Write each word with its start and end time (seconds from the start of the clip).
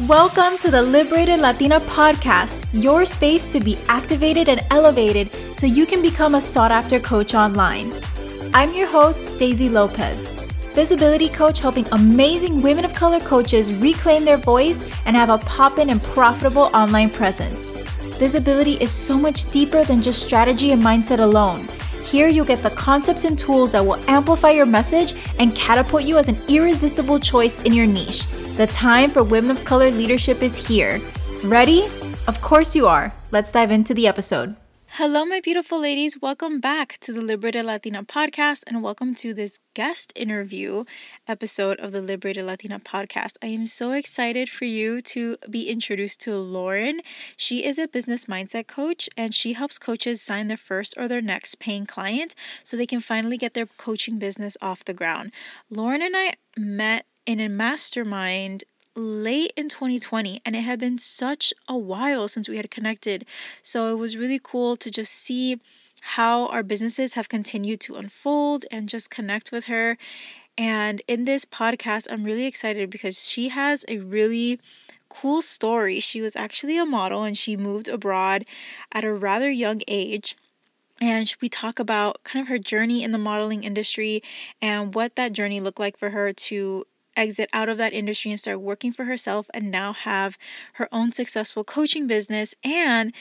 Welcome 0.00 0.58
to 0.58 0.70
the 0.70 0.82
Liberated 0.82 1.40
Latina 1.40 1.80
podcast, 1.80 2.66
your 2.70 3.06
space 3.06 3.48
to 3.48 3.60
be 3.60 3.78
activated 3.88 4.46
and 4.46 4.62
elevated 4.70 5.30
so 5.56 5.66
you 5.66 5.86
can 5.86 6.02
become 6.02 6.34
a 6.34 6.40
sought 6.40 6.70
after 6.70 7.00
coach 7.00 7.34
online. 7.34 7.98
I'm 8.52 8.74
your 8.74 8.88
host, 8.88 9.38
Daisy 9.38 9.70
Lopez, 9.70 10.28
visibility 10.74 11.30
coach 11.30 11.60
helping 11.60 11.86
amazing 11.92 12.60
women 12.60 12.84
of 12.84 12.92
color 12.92 13.20
coaches 13.20 13.74
reclaim 13.76 14.26
their 14.26 14.36
voice 14.36 14.84
and 15.06 15.16
have 15.16 15.30
a 15.30 15.38
poppin' 15.38 15.88
and 15.88 16.02
profitable 16.02 16.64
online 16.74 17.08
presence. 17.08 17.70
Visibility 18.18 18.74
is 18.74 18.90
so 18.90 19.18
much 19.18 19.50
deeper 19.50 19.82
than 19.82 20.02
just 20.02 20.22
strategy 20.22 20.72
and 20.72 20.82
mindset 20.82 21.20
alone. 21.20 21.66
Here 22.10 22.28
you'll 22.28 22.46
get 22.46 22.62
the 22.62 22.70
concepts 22.70 23.24
and 23.24 23.36
tools 23.36 23.72
that 23.72 23.84
will 23.84 23.98
amplify 24.08 24.50
your 24.50 24.64
message 24.64 25.14
and 25.40 25.54
catapult 25.56 26.04
you 26.04 26.18
as 26.18 26.28
an 26.28 26.38
irresistible 26.48 27.18
choice 27.18 27.60
in 27.62 27.72
your 27.72 27.86
niche. 27.86 28.26
The 28.56 28.68
time 28.68 29.10
for 29.10 29.24
women 29.24 29.50
of 29.50 29.64
color 29.64 29.90
leadership 29.90 30.40
is 30.40 30.68
here. 30.68 31.00
Ready? 31.44 31.86
Of 32.28 32.40
course 32.40 32.76
you 32.76 32.86
are. 32.86 33.12
Let's 33.32 33.50
dive 33.50 33.72
into 33.72 33.92
the 33.92 34.06
episode. 34.06 34.54
Hello, 34.98 35.26
my 35.26 35.40
beautiful 35.40 35.78
ladies. 35.78 36.22
Welcome 36.22 36.58
back 36.58 36.96
to 37.00 37.12
the 37.12 37.20
Liberated 37.20 37.66
Latina 37.66 38.02
podcast 38.02 38.62
and 38.66 38.82
welcome 38.82 39.14
to 39.16 39.34
this 39.34 39.58
guest 39.74 40.10
interview 40.16 40.84
episode 41.28 41.78
of 41.80 41.92
the 41.92 42.00
Liberated 42.00 42.46
Latina 42.46 42.80
podcast. 42.80 43.32
I 43.42 43.48
am 43.48 43.66
so 43.66 43.92
excited 43.92 44.48
for 44.48 44.64
you 44.64 45.02
to 45.02 45.36
be 45.50 45.68
introduced 45.68 46.22
to 46.22 46.38
Lauren. 46.38 47.02
She 47.36 47.62
is 47.62 47.78
a 47.78 47.86
business 47.86 48.24
mindset 48.24 48.68
coach 48.68 49.06
and 49.18 49.34
she 49.34 49.52
helps 49.52 49.76
coaches 49.76 50.22
sign 50.22 50.48
their 50.48 50.56
first 50.56 50.94
or 50.96 51.08
their 51.08 51.20
next 51.20 51.58
paying 51.58 51.84
client 51.84 52.34
so 52.64 52.74
they 52.74 52.86
can 52.86 53.00
finally 53.00 53.36
get 53.36 53.52
their 53.52 53.66
coaching 53.66 54.18
business 54.18 54.56
off 54.62 54.82
the 54.82 54.94
ground. 54.94 55.30
Lauren 55.68 56.00
and 56.00 56.16
I 56.16 56.32
met 56.56 57.04
in 57.26 57.38
a 57.38 57.50
mastermind 57.50 58.64
late 58.96 59.52
in 59.56 59.68
2020 59.68 60.40
and 60.44 60.56
it 60.56 60.62
had 60.62 60.80
been 60.80 60.98
such 60.98 61.52
a 61.68 61.76
while 61.76 62.28
since 62.28 62.48
we 62.48 62.56
had 62.56 62.70
connected. 62.70 63.26
So 63.62 63.88
it 63.88 63.98
was 63.98 64.16
really 64.16 64.40
cool 64.42 64.76
to 64.76 64.90
just 64.90 65.12
see 65.12 65.60
how 66.00 66.46
our 66.46 66.62
businesses 66.62 67.14
have 67.14 67.28
continued 67.28 67.80
to 67.80 67.96
unfold 67.96 68.64
and 68.70 68.88
just 68.88 69.10
connect 69.10 69.52
with 69.52 69.64
her. 69.64 69.98
And 70.58 71.02
in 71.06 71.24
this 71.24 71.44
podcast, 71.44 72.06
I'm 72.10 72.24
really 72.24 72.46
excited 72.46 72.90
because 72.90 73.28
she 73.28 73.50
has 73.50 73.84
a 73.88 73.98
really 73.98 74.58
cool 75.08 75.42
story. 75.42 76.00
She 76.00 76.20
was 76.20 76.34
actually 76.34 76.78
a 76.78 76.86
model 76.86 77.22
and 77.22 77.36
she 77.36 77.56
moved 77.56 77.88
abroad 77.88 78.44
at 78.92 79.04
a 79.04 79.12
rather 79.12 79.50
young 79.50 79.82
age 79.86 80.36
and 81.00 81.34
we 81.42 81.48
talk 81.48 81.78
about 81.78 82.22
kind 82.24 82.42
of 82.42 82.48
her 82.48 82.58
journey 82.58 83.02
in 83.02 83.10
the 83.10 83.18
modeling 83.18 83.64
industry 83.64 84.22
and 84.62 84.94
what 84.94 85.16
that 85.16 85.32
journey 85.32 85.60
looked 85.60 85.78
like 85.78 85.98
for 85.98 86.10
her 86.10 86.32
to 86.32 86.86
exit 87.16 87.48
out 87.52 87.68
of 87.68 87.78
that 87.78 87.92
industry 87.92 88.30
and 88.30 88.38
start 88.38 88.60
working 88.60 88.92
for 88.92 89.04
herself 89.04 89.48
and 89.54 89.70
now 89.70 89.92
have 89.92 90.38
her 90.74 90.88
own 90.92 91.12
successful 91.12 91.64
coaching 91.64 92.06
business 92.06 92.54
and 92.62 93.12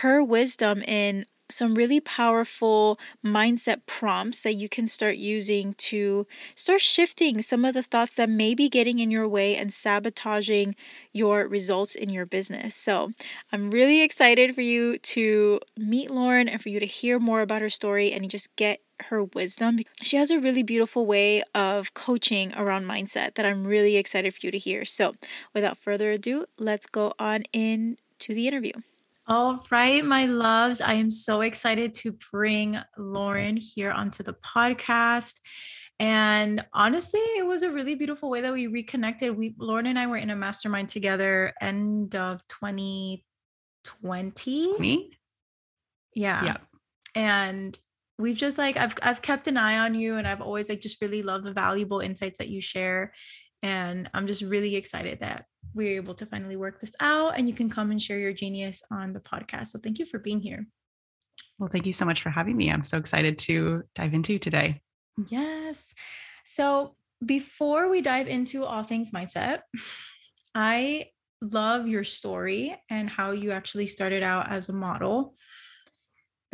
her 0.00 0.22
wisdom 0.22 0.82
in 0.82 1.26
some 1.50 1.74
really 1.74 2.00
powerful 2.00 2.98
mindset 3.24 3.82
prompts 3.86 4.42
that 4.42 4.54
you 4.54 4.68
can 4.68 4.86
start 4.86 5.16
using 5.16 5.74
to 5.74 6.26
start 6.54 6.80
shifting 6.80 7.42
some 7.42 7.64
of 7.64 7.74
the 7.74 7.82
thoughts 7.82 8.14
that 8.14 8.30
may 8.30 8.54
be 8.54 8.68
getting 8.68 8.98
in 8.98 9.10
your 9.10 9.28
way 9.28 9.54
and 9.54 9.72
sabotaging 9.72 10.74
your 11.12 11.46
results 11.46 11.94
in 11.94 12.08
your 12.08 12.24
business. 12.24 12.74
So, 12.74 13.12
I'm 13.52 13.70
really 13.70 14.00
excited 14.02 14.54
for 14.54 14.62
you 14.62 14.98
to 14.98 15.60
meet 15.76 16.10
Lauren 16.10 16.48
and 16.48 16.60
for 16.62 16.70
you 16.70 16.80
to 16.80 16.86
hear 16.86 17.18
more 17.18 17.42
about 17.42 17.62
her 17.62 17.68
story 17.68 18.10
and 18.12 18.28
just 18.30 18.54
get 18.56 18.80
her 19.08 19.24
wisdom. 19.24 19.78
She 20.02 20.16
has 20.16 20.30
a 20.30 20.38
really 20.38 20.62
beautiful 20.62 21.06
way 21.06 21.42
of 21.54 21.94
coaching 21.94 22.54
around 22.54 22.86
mindset 22.86 23.34
that 23.34 23.46
I'm 23.46 23.66
really 23.66 23.96
excited 23.96 24.34
for 24.34 24.40
you 24.42 24.50
to 24.50 24.58
hear. 24.58 24.84
So, 24.84 25.14
without 25.54 25.78
further 25.78 26.12
ado, 26.12 26.46
let's 26.58 26.86
go 26.86 27.14
on 27.18 27.44
in 27.52 27.96
to 28.20 28.34
the 28.34 28.48
interview. 28.48 28.72
All 29.26 29.64
right, 29.70 30.04
my 30.04 30.26
loves, 30.26 30.82
I 30.82 30.92
am 30.94 31.10
so 31.10 31.40
excited 31.40 31.94
to 31.94 32.14
bring 32.30 32.78
Lauren 32.98 33.56
here 33.56 33.90
onto 33.90 34.22
the 34.22 34.34
podcast. 34.34 35.40
And 35.98 36.62
honestly, 36.74 37.22
it 37.38 37.46
was 37.46 37.62
a 37.62 37.70
really 37.70 37.94
beautiful 37.94 38.28
way 38.28 38.42
that 38.42 38.52
we 38.52 38.66
reconnected. 38.66 39.34
We 39.36 39.54
Lauren 39.58 39.86
and 39.86 39.98
I 39.98 40.06
were 40.06 40.18
in 40.18 40.28
a 40.30 40.36
mastermind 40.36 40.90
together 40.90 41.52
end 41.60 42.16
of 42.16 42.42
2020. 42.48 44.78
Me? 44.78 45.10
Yeah. 46.14 46.44
Yeah. 46.44 46.56
And 47.14 47.78
we've 48.18 48.36
just 48.36 48.58
like 48.58 48.76
I've 48.76 48.94
I've 49.02 49.22
kept 49.22 49.48
an 49.48 49.56
eye 49.56 49.78
on 49.78 49.94
you 49.94 50.16
and 50.16 50.26
I've 50.26 50.40
always 50.40 50.68
like 50.68 50.80
just 50.80 51.00
really 51.00 51.22
loved 51.22 51.44
the 51.44 51.52
valuable 51.52 52.00
insights 52.00 52.38
that 52.38 52.48
you 52.48 52.60
share 52.60 53.12
and 53.62 54.10
I'm 54.14 54.26
just 54.26 54.42
really 54.42 54.76
excited 54.76 55.20
that 55.20 55.46
we're 55.74 55.96
able 55.96 56.14
to 56.14 56.26
finally 56.26 56.56
work 56.56 56.80
this 56.80 56.92
out 57.00 57.38
and 57.38 57.48
you 57.48 57.54
can 57.54 57.70
come 57.70 57.90
and 57.90 58.00
share 58.00 58.18
your 58.18 58.32
genius 58.32 58.82
on 58.90 59.12
the 59.12 59.20
podcast. 59.20 59.68
So 59.68 59.80
thank 59.82 59.98
you 59.98 60.06
for 60.06 60.18
being 60.18 60.40
here. 60.40 60.66
Well, 61.58 61.70
thank 61.72 61.86
you 61.86 61.92
so 61.92 62.04
much 62.04 62.22
for 62.22 62.30
having 62.30 62.56
me. 62.56 62.70
I'm 62.70 62.82
so 62.82 62.98
excited 62.98 63.38
to 63.40 63.82
dive 63.94 64.14
into 64.14 64.38
today. 64.38 64.80
Yes. 65.30 65.76
So, 66.44 66.96
before 67.24 67.88
we 67.88 68.02
dive 68.02 68.26
into 68.26 68.64
all 68.64 68.82
things 68.82 69.10
mindset, 69.10 69.60
I 70.54 71.06
love 71.40 71.86
your 71.86 72.04
story 72.04 72.76
and 72.90 73.08
how 73.08 73.30
you 73.30 73.52
actually 73.52 73.86
started 73.86 74.22
out 74.22 74.50
as 74.50 74.68
a 74.68 74.72
model. 74.72 75.34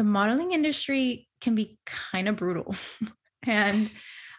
The 0.00 0.04
modeling 0.04 0.52
industry 0.52 1.28
can 1.42 1.54
be 1.54 1.78
kind 1.84 2.26
of 2.26 2.36
brutal. 2.36 2.74
and 3.46 3.90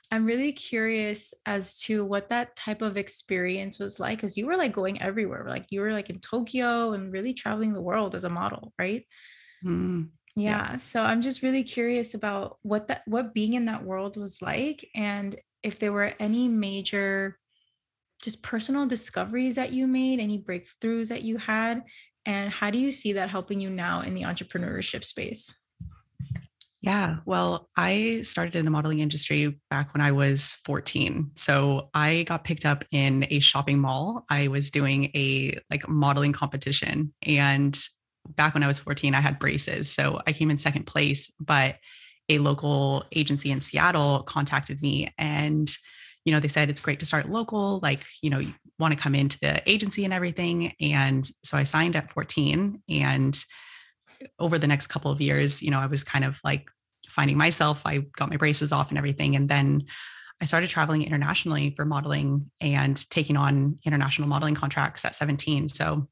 I'm 0.10 0.26
really 0.26 0.54
curious 0.54 1.36
as 1.46 1.78
to 1.82 2.04
what 2.04 2.30
that 2.30 2.56
type 2.56 2.82
of 2.82 2.98
experience 2.98 3.78
was 3.78 4.00
like 4.00 4.18
because 4.18 4.36
you 4.36 4.48
were 4.48 4.58
like 4.58 4.74
going 4.74 5.00
everywhere. 5.00 5.46
Like 5.48 5.68
you 5.70 5.82
were 5.82 5.92
like 5.92 6.10
in 6.10 6.20
Tokyo 6.20 6.94
and 6.94 7.14
really 7.14 7.36
traveling 7.36 7.74
the 7.74 7.82
world 7.82 8.16
as 8.16 8.24
a 8.24 8.30
model, 8.30 8.74
right? 8.80 9.06
Mm, 9.64 10.10
yeah. 10.36 10.72
yeah. 10.72 10.78
So 10.80 11.02
I'm 11.02 11.22
just 11.22 11.44
really 11.44 11.64
curious 11.64 12.16
about 12.16 12.58
what 12.64 12.88
that 12.88 13.04
what 13.06 13.36
being 13.36 13.54
in 13.54 13.66
that 13.66 13.84
world 13.84 14.18
was 14.18 14.42
like 14.42 14.84
and 14.96 15.40
if 15.62 15.78
there 15.78 15.94
were 15.94 16.16
any 16.20 16.48
major 16.48 17.38
just 18.24 18.42
personal 18.42 18.88
discoveries 18.88 19.56
that 19.56 19.74
you 19.74 19.86
made, 19.86 20.20
any 20.20 20.40
breakthroughs 20.42 21.10
that 21.10 21.22
you 21.22 21.38
had, 21.38 21.84
and 22.26 22.52
how 22.52 22.70
do 22.70 22.78
you 22.78 22.92
see 22.92 23.14
that 23.14 23.30
helping 23.30 23.60
you 23.60 23.70
now 23.70 24.02
in 24.02 24.14
the 24.14 24.24
entrepreneurship 24.24 25.04
space? 25.04 25.50
Yeah, 26.82 27.18
well, 27.26 27.70
I 27.78 28.22
started 28.24 28.56
in 28.56 28.66
the 28.66 28.72
modeling 28.72 29.00
industry 29.00 29.60
back 29.70 29.94
when 29.94 30.02
I 30.02 30.12
was 30.12 30.58
14. 30.66 31.32
So 31.36 31.90
I 31.94 32.24
got 32.24 32.44
picked 32.44 32.66
up 32.66 32.84
in 32.92 33.28
a 33.30 33.40
shopping 33.40 33.78
mall. 33.78 34.26
I 34.32 34.48
was 34.48 34.72
doing 34.72 35.06
a 35.16 35.60
like 35.70 35.88
modeling 35.88 36.34
competition 36.34 37.14
and 37.22 37.80
back 38.36 38.56
when 38.56 38.64
I 38.64 38.68
was 38.68 38.80
14 38.80 39.14
I 39.14 39.22
had 39.22 39.38
braces. 39.38 39.92
So 39.92 40.22
I 40.26 40.34
came 40.34 40.50
in 40.50 40.58
second 40.58 40.88
place, 40.88 41.32
but 41.40 41.76
a 42.30 42.40
local 42.40 43.06
agency 43.12 43.52
in 43.52 43.60
Seattle 43.60 44.24
contacted 44.24 44.82
me 44.82 45.14
and 45.20 45.72
you 46.26 46.32
know 46.32 46.40
they 46.40 46.48
said 46.48 46.70
it's 46.70 46.80
great 46.80 47.00
to 47.00 47.06
start 47.06 47.30
local 47.30 47.80
like 47.82 48.06
you 48.22 48.30
know 48.30 48.40
you 48.40 48.54
want 48.80 48.94
to 48.94 49.00
come 49.00 49.16
into 49.16 49.38
the 49.42 49.70
agency 49.70 50.04
and 50.06 50.14
everything 50.14 50.74
and 50.82 51.30
so 51.44 51.58
I 51.58 51.64
signed 51.64 51.96
at 51.96 52.12
14 52.12 52.82
and 52.90 53.46
eh, 54.22 54.28
over 54.40 54.58
the 54.58 54.68
next 54.68 54.88
couple 54.88 55.12
of 55.12 55.22
years, 55.22 55.62
you 55.62 55.72
know, 55.72 55.80
I 55.80 55.86
was 55.86 56.04
kind 56.04 56.26
of 56.26 56.40
like 56.44 56.68
finding 57.08 57.38
myself. 57.38 57.82
I 57.86 58.00
got 58.18 58.30
my 58.30 58.38
braces 58.38 58.72
off 58.72 58.90
and 58.90 58.98
everything. 58.98 59.36
And 59.36 59.48
then 59.48 59.84
I 60.42 60.46
started 60.46 60.70
traveling 60.70 61.04
internationally 61.04 61.74
for 61.76 61.86
modeling 61.86 62.50
and 62.60 63.10
taking 63.10 63.38
on 63.38 63.78
international 63.86 64.28
modeling 64.28 64.56
contracts 64.56 65.06
at 65.06 65.16
17. 65.16 65.70
So 65.70 66.08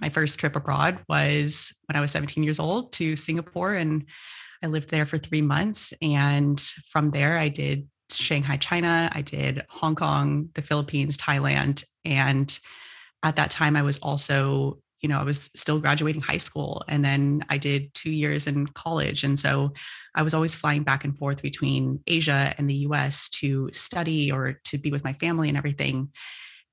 my 0.00 0.10
first 0.10 0.38
trip 0.38 0.56
abroad 0.56 0.98
was 1.08 1.72
when 1.86 1.96
I 1.96 2.00
was 2.00 2.10
17 2.10 2.42
years 2.42 2.58
old 2.58 2.92
to 2.94 3.16
Singapore 3.16 3.74
and 3.74 4.04
I 4.62 4.66
lived 4.66 4.90
there 4.90 5.06
for 5.06 5.18
3 5.18 5.42
months 5.42 5.92
and 6.02 6.60
from 6.90 7.10
there 7.10 7.38
I 7.38 7.48
did 7.48 7.86
Shanghai, 8.10 8.56
China, 8.56 9.10
I 9.12 9.22
did 9.22 9.64
Hong 9.68 9.94
Kong, 9.94 10.48
the 10.54 10.62
Philippines, 10.62 11.16
Thailand 11.16 11.84
and 12.04 12.58
at 13.22 13.36
that 13.36 13.50
time 13.50 13.76
I 13.76 13.82
was 13.82 13.98
also 13.98 14.78
you 15.04 15.08
know, 15.08 15.18
I 15.18 15.22
was 15.22 15.50
still 15.54 15.78
graduating 15.80 16.22
high 16.22 16.38
school 16.38 16.82
and 16.88 17.04
then 17.04 17.44
I 17.50 17.58
did 17.58 17.92
two 17.92 18.10
years 18.10 18.46
in 18.46 18.66
college. 18.68 19.22
And 19.22 19.38
so 19.38 19.70
I 20.14 20.22
was 20.22 20.32
always 20.32 20.54
flying 20.54 20.82
back 20.82 21.04
and 21.04 21.14
forth 21.18 21.42
between 21.42 22.00
Asia 22.06 22.54
and 22.56 22.70
the 22.70 22.86
US 22.86 23.28
to 23.40 23.68
study 23.74 24.32
or 24.32 24.58
to 24.64 24.78
be 24.78 24.90
with 24.90 25.04
my 25.04 25.12
family 25.12 25.50
and 25.50 25.58
everything. 25.58 26.08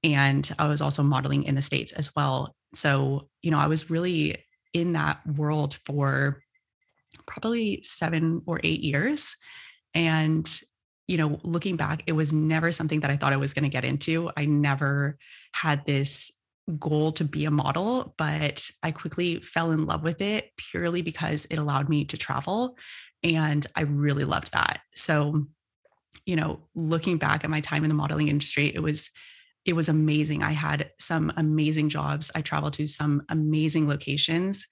And 0.01 0.49
I 0.57 0.69
was 0.69 0.79
also 0.79 1.03
modeling 1.03 1.43
in 1.43 1.55
the 1.55 1.61
States 1.61 1.91
as 1.91 2.15
well. 2.15 2.55
So, 2.73 3.27
you 3.41 3.51
know, 3.51 3.59
I 3.59 3.67
was 3.67 3.89
really 3.89 4.41
in 4.73 4.93
that 4.93 5.19
world 5.27 5.77
for 5.85 6.41
probably 7.27 7.81
seven 7.83 8.43
or 8.45 8.61
eight 8.63 8.79
years. 8.79 9.35
And, 9.93 10.49
you 11.11 11.17
know, 11.17 11.41
looking 11.43 11.75
back, 11.75 12.03
it 12.07 12.13
was 12.13 12.31
never 12.31 12.71
something 12.71 13.01
that 13.01 13.11
I 13.11 13.17
thought 13.17 13.33
I 13.33 13.37
was 13.37 13.53
going 13.53 13.63
to 13.63 13.69
get 13.69 13.83
into. 13.83 14.31
I 14.37 14.45
never 14.45 15.17
had 15.51 15.85
this 15.85 16.31
goal 16.79 17.11
to 17.11 17.25
be 17.25 17.43
a 17.43 17.51
model, 17.51 18.15
but 18.17 18.65
I 18.81 18.91
quickly 18.91 19.41
fell 19.41 19.71
in 19.71 19.85
love 19.85 20.03
with 20.03 20.21
it 20.21 20.51
purely 20.55 21.01
because 21.01 21.45
it 21.49 21.57
allowed 21.57 21.89
me 21.89 22.05
to 22.05 22.17
travel. 22.17 22.77
And 23.23 23.67
I 23.75 23.81
really 23.81 24.23
loved 24.23 24.53
that. 24.53 24.79
So, 24.95 25.47
you 26.25 26.37
know, 26.37 26.61
looking 26.75 27.17
back 27.17 27.43
at 27.43 27.49
my 27.49 27.59
time 27.59 27.83
in 27.83 27.89
the 27.89 27.93
modeling 27.93 28.29
industry, 28.29 28.71
it 28.73 28.79
was 28.79 29.09
it 29.65 29.73
was 29.73 29.89
amazing. 29.89 30.43
I 30.43 30.53
had 30.53 30.91
some 30.97 31.33
amazing 31.35 31.89
jobs. 31.89 32.31
I 32.33 32.41
traveled 32.41 32.73
to 32.75 32.87
some 32.87 33.23
amazing 33.27 33.85
locations, 33.85 34.65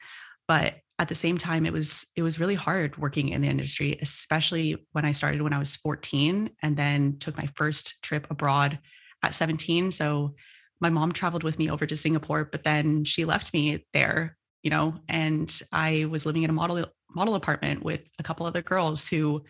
but 0.49 0.73
at 0.97 1.07
the 1.07 1.15
same 1.15 1.37
time 1.37 1.65
it 1.65 1.71
was 1.71 2.05
it 2.17 2.23
was 2.23 2.39
really 2.39 2.55
hard 2.55 2.97
working 2.97 3.29
in 3.29 3.41
the 3.41 3.47
industry, 3.47 3.97
especially 4.01 4.75
when 4.91 5.05
I 5.05 5.11
started 5.11 5.41
when 5.43 5.53
I 5.53 5.59
was 5.59 5.77
14 5.77 6.49
and 6.63 6.75
then 6.75 7.17
took 7.19 7.37
my 7.37 7.47
first 7.55 8.01
trip 8.01 8.25
abroad 8.31 8.79
at 9.23 9.35
17. 9.35 9.91
So 9.91 10.33
my 10.81 10.89
mom 10.89 11.11
traveled 11.11 11.43
with 11.43 11.59
me 11.59 11.69
over 11.69 11.85
to 11.85 11.95
Singapore, 11.95 12.49
but 12.51 12.63
then 12.63 13.05
she 13.05 13.25
left 13.25 13.53
me 13.53 13.85
there, 13.93 14.37
you 14.63 14.71
know, 14.71 14.95
and 15.07 15.61
I 15.71 16.05
was 16.05 16.25
living 16.25 16.43
in 16.43 16.49
a 16.49 16.53
model 16.53 16.83
model 17.15 17.35
apartment 17.35 17.83
with 17.83 18.01
a 18.17 18.23
couple 18.23 18.45
other 18.47 18.63
girls 18.63 19.07
who 19.07 19.43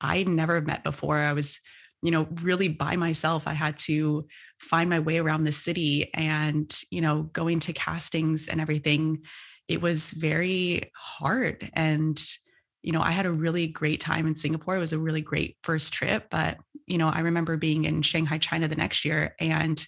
I 0.00 0.22
never 0.22 0.60
met 0.60 0.84
before. 0.84 1.18
I 1.18 1.32
was 1.32 1.58
you 2.00 2.10
know 2.10 2.28
really 2.42 2.68
by 2.68 2.96
myself 2.96 3.44
i 3.46 3.54
had 3.54 3.78
to 3.78 4.26
find 4.60 4.90
my 4.90 4.98
way 4.98 5.16
around 5.16 5.44
the 5.44 5.52
city 5.52 6.10
and 6.12 6.76
you 6.90 7.00
know 7.00 7.22
going 7.32 7.58
to 7.58 7.72
castings 7.72 8.46
and 8.46 8.60
everything 8.60 9.22
it 9.68 9.80
was 9.80 10.06
very 10.06 10.90
hard 10.96 11.70
and 11.74 12.22
you 12.82 12.92
know 12.92 13.00
i 13.00 13.10
had 13.10 13.26
a 13.26 13.32
really 13.32 13.66
great 13.66 14.00
time 14.00 14.26
in 14.26 14.34
singapore 14.34 14.76
it 14.76 14.80
was 14.80 14.92
a 14.92 14.98
really 14.98 15.20
great 15.20 15.56
first 15.62 15.92
trip 15.92 16.26
but 16.30 16.56
you 16.86 16.98
know 16.98 17.08
i 17.08 17.20
remember 17.20 17.56
being 17.56 17.84
in 17.84 18.02
shanghai 18.02 18.38
china 18.38 18.68
the 18.68 18.76
next 18.76 19.04
year 19.04 19.34
and 19.40 19.86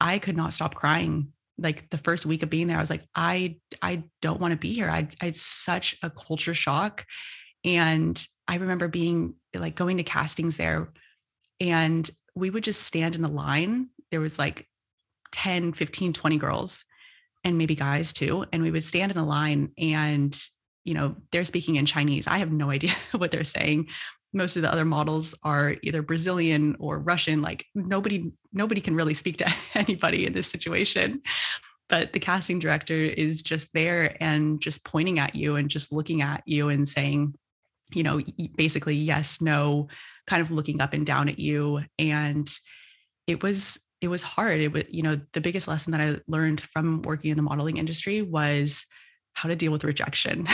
i 0.00 0.18
could 0.18 0.36
not 0.36 0.54
stop 0.54 0.74
crying 0.74 1.28
like 1.56 1.88
the 1.90 1.98
first 1.98 2.26
week 2.26 2.42
of 2.42 2.50
being 2.50 2.66
there 2.66 2.76
i 2.76 2.80
was 2.80 2.90
like 2.90 3.06
i 3.14 3.56
i 3.82 4.02
don't 4.22 4.40
want 4.40 4.52
to 4.52 4.58
be 4.58 4.72
here 4.72 4.90
i 4.90 5.08
i 5.20 5.26
had 5.26 5.36
such 5.36 5.96
a 6.02 6.10
culture 6.10 6.54
shock 6.54 7.04
and 7.64 8.26
i 8.46 8.56
remember 8.56 8.88
being 8.88 9.34
like 9.54 9.74
going 9.74 9.96
to 9.96 10.02
castings 10.02 10.56
there 10.56 10.88
and 11.60 12.10
we 12.34 12.50
would 12.50 12.64
just 12.64 12.82
stand 12.82 13.14
in 13.14 13.22
the 13.22 13.28
line. 13.28 13.88
There 14.10 14.20
was 14.20 14.38
like 14.38 14.66
10, 15.32 15.72
15, 15.72 16.12
20 16.12 16.36
girls 16.38 16.84
and 17.44 17.58
maybe 17.58 17.74
guys 17.74 18.12
too. 18.12 18.44
And 18.52 18.62
we 18.62 18.70
would 18.70 18.84
stand 18.84 19.12
in 19.12 19.18
a 19.18 19.26
line 19.26 19.72
and, 19.78 20.38
you 20.84 20.94
know, 20.94 21.16
they're 21.32 21.44
speaking 21.44 21.76
in 21.76 21.86
Chinese. 21.86 22.26
I 22.26 22.38
have 22.38 22.52
no 22.52 22.70
idea 22.78 22.94
what 23.12 23.30
they're 23.30 23.44
saying. 23.44 23.88
Most 24.32 24.56
of 24.56 24.62
the 24.62 24.72
other 24.72 24.84
models 24.84 25.34
are 25.42 25.76
either 25.82 26.02
Brazilian 26.02 26.76
or 26.78 26.98
Russian. 26.98 27.40
Like 27.40 27.64
nobody, 27.74 28.30
nobody 28.52 28.80
can 28.80 28.94
really 28.94 29.14
speak 29.14 29.38
to 29.38 29.54
anybody 29.74 30.26
in 30.26 30.32
this 30.32 30.48
situation. 30.48 31.22
But 31.88 32.12
the 32.12 32.20
casting 32.20 32.58
director 32.58 33.02
is 33.02 33.40
just 33.40 33.68
there 33.72 34.22
and 34.22 34.60
just 34.60 34.84
pointing 34.84 35.18
at 35.18 35.34
you 35.34 35.56
and 35.56 35.70
just 35.70 35.90
looking 35.90 36.20
at 36.20 36.42
you 36.44 36.68
and 36.68 36.86
saying, 36.86 37.34
you 37.94 38.02
know, 38.02 38.20
basically 38.56 38.94
yes, 38.94 39.40
no, 39.40 39.88
kind 40.26 40.42
of 40.42 40.50
looking 40.50 40.82
up 40.82 40.92
and 40.92 41.06
down 41.06 41.30
at 41.30 41.38
you. 41.38 41.80
And 41.98 42.50
it 43.26 43.42
was 43.42 43.78
it 44.00 44.08
was 44.08 44.22
hard. 44.22 44.60
It 44.60 44.72
was, 44.72 44.84
you 44.88 45.02
know, 45.02 45.20
the 45.32 45.40
biggest 45.40 45.68
lesson 45.68 45.92
that 45.92 46.00
I 46.00 46.16
learned 46.28 46.60
from 46.72 47.02
working 47.02 47.30
in 47.30 47.36
the 47.36 47.42
modeling 47.42 47.78
industry 47.78 48.22
was 48.22 48.84
how 49.32 49.48
to 49.48 49.56
deal 49.56 49.72
with 49.72 49.84
rejection. 49.84 50.46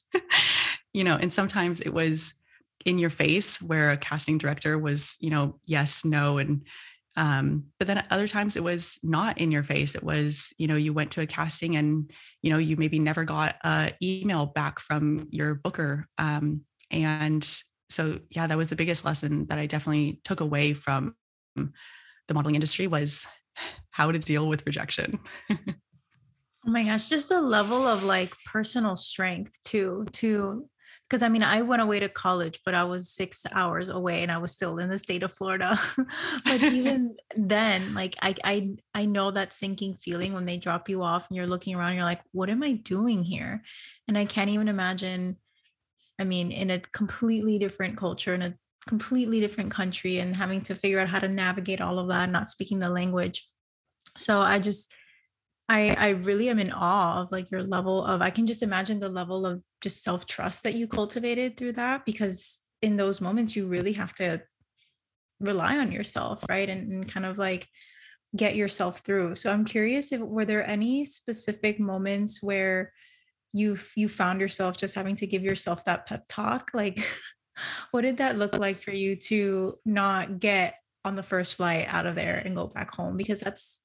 you 0.92 1.04
know, 1.04 1.16
and 1.16 1.32
sometimes 1.32 1.80
it 1.80 1.92
was 1.92 2.34
in 2.84 2.98
your 2.98 3.10
face 3.10 3.60
where 3.60 3.90
a 3.90 3.96
casting 3.96 4.38
director 4.38 4.78
was, 4.78 5.16
you 5.20 5.30
know, 5.30 5.58
yes, 5.66 6.04
no, 6.04 6.38
and 6.38 6.62
um, 7.16 7.64
but 7.78 7.86
then 7.86 8.04
other 8.10 8.28
times 8.28 8.56
it 8.56 8.62
was 8.62 8.98
not 9.02 9.38
in 9.38 9.50
your 9.50 9.62
face. 9.62 9.94
It 9.94 10.02
was, 10.02 10.52
you 10.58 10.66
know, 10.66 10.76
you 10.76 10.92
went 10.92 11.10
to 11.12 11.22
a 11.22 11.26
casting 11.26 11.76
and, 11.76 12.10
you 12.42 12.50
know, 12.50 12.58
you 12.58 12.76
maybe 12.76 12.98
never 12.98 13.24
got 13.24 13.56
a 13.64 13.94
email 14.02 14.46
back 14.46 14.80
from 14.80 15.26
your 15.30 15.54
booker. 15.54 16.06
Um, 16.18 16.60
and 16.90 17.48
so 17.88 18.18
yeah, 18.30 18.46
that 18.46 18.58
was 18.58 18.68
the 18.68 18.76
biggest 18.76 19.04
lesson 19.04 19.46
that 19.48 19.58
I 19.58 19.66
definitely 19.66 20.20
took 20.24 20.40
away 20.40 20.74
from 20.74 21.14
the 22.28 22.34
modeling 22.34 22.54
industry 22.54 22.86
was 22.86 23.26
how 23.90 24.12
to 24.12 24.18
deal 24.18 24.48
with 24.48 24.66
rejection. 24.66 25.18
oh 25.50 25.56
my 26.64 26.84
gosh, 26.84 27.08
just 27.08 27.28
the 27.28 27.40
level 27.40 27.86
of 27.86 28.02
like 28.02 28.34
personal 28.50 28.96
strength 28.96 29.52
too, 29.64 30.06
to 30.12 30.68
because 31.08 31.22
I 31.22 31.28
mean, 31.28 31.44
I 31.44 31.62
went 31.62 31.82
away 31.82 32.00
to 32.00 32.08
college, 32.08 32.60
but 32.64 32.74
I 32.74 32.82
was 32.82 33.14
six 33.14 33.44
hours 33.52 33.88
away 33.88 34.24
and 34.24 34.32
I 34.32 34.38
was 34.38 34.50
still 34.50 34.78
in 34.78 34.88
the 34.88 34.98
state 34.98 35.22
of 35.22 35.32
Florida. 35.34 35.80
but 36.44 36.62
even 36.62 37.14
then, 37.36 37.94
like 37.94 38.16
I, 38.20 38.34
I 38.42 38.70
I 38.92 39.04
know 39.04 39.30
that 39.30 39.54
sinking 39.54 39.98
feeling 40.02 40.32
when 40.32 40.46
they 40.46 40.56
drop 40.56 40.88
you 40.88 41.02
off 41.02 41.26
and 41.28 41.36
you're 41.36 41.46
looking 41.46 41.76
around, 41.76 41.94
you're 41.94 42.04
like, 42.04 42.22
what 42.32 42.50
am 42.50 42.62
I 42.62 42.72
doing 42.72 43.22
here? 43.22 43.62
And 44.08 44.18
I 44.18 44.24
can't 44.24 44.50
even 44.50 44.68
imagine 44.68 45.36
I 46.18 46.24
mean, 46.24 46.50
in 46.50 46.70
a 46.70 46.80
completely 46.80 47.58
different 47.58 47.96
culture, 47.96 48.34
in 48.34 48.42
a 48.42 48.54
completely 48.88 49.40
different 49.40 49.70
country, 49.70 50.18
and 50.18 50.36
having 50.36 50.62
to 50.62 50.74
figure 50.74 51.00
out 51.00 51.08
how 51.08 51.18
to 51.18 51.28
navigate 51.28 51.80
all 51.80 51.98
of 51.98 52.08
that, 52.08 52.30
not 52.30 52.48
speaking 52.48 52.78
the 52.78 52.88
language. 52.88 53.46
So 54.16 54.40
I 54.40 54.58
just, 54.58 54.90
I, 55.68 55.90
I 55.90 56.08
really 56.10 56.48
am 56.48 56.58
in 56.58 56.70
awe 56.70 57.22
of 57.22 57.32
like 57.32 57.50
your 57.50 57.62
level 57.62 58.04
of, 58.04 58.22
I 58.22 58.30
can 58.30 58.46
just 58.46 58.62
imagine 58.62 59.00
the 59.00 59.08
level 59.08 59.44
of 59.44 59.62
just 59.80 60.02
self 60.02 60.26
trust 60.26 60.62
that 60.62 60.74
you 60.74 60.86
cultivated 60.86 61.56
through 61.56 61.72
that 61.74 62.04
because 62.06 62.60
in 62.82 62.96
those 62.96 63.20
moments, 63.20 63.56
you 63.56 63.66
really 63.66 63.92
have 63.94 64.14
to 64.16 64.40
rely 65.40 65.78
on 65.78 65.92
yourself, 65.92 66.44
right? 66.48 66.68
And, 66.68 66.90
and 66.90 67.12
kind 67.12 67.26
of 67.26 67.38
like, 67.38 67.66
get 68.34 68.56
yourself 68.56 69.00
through. 69.04 69.34
So 69.34 69.50
I'm 69.50 69.64
curious 69.64 70.12
if 70.12 70.20
were 70.20 70.44
there 70.44 70.66
any 70.66 71.04
specific 71.04 71.78
moments 71.78 72.42
where 72.42 72.92
you 73.52 73.78
you 73.94 74.08
found 74.08 74.40
yourself 74.40 74.76
just 74.76 74.94
having 74.94 75.16
to 75.16 75.26
give 75.26 75.42
yourself 75.42 75.84
that 75.84 76.06
pep 76.06 76.24
talk 76.28 76.70
like 76.74 76.98
what 77.90 78.02
did 78.02 78.18
that 78.18 78.36
look 78.36 78.54
like 78.54 78.82
for 78.82 78.92
you 78.92 79.16
to 79.16 79.78
not 79.84 80.40
get 80.40 80.74
on 81.04 81.16
the 81.16 81.22
first 81.22 81.54
flight 81.54 81.86
out 81.88 82.06
of 82.06 82.14
there 82.14 82.36
and 82.38 82.56
go 82.56 82.66
back 82.66 82.92
home 82.92 83.16
because 83.16 83.38
that's 83.38 83.76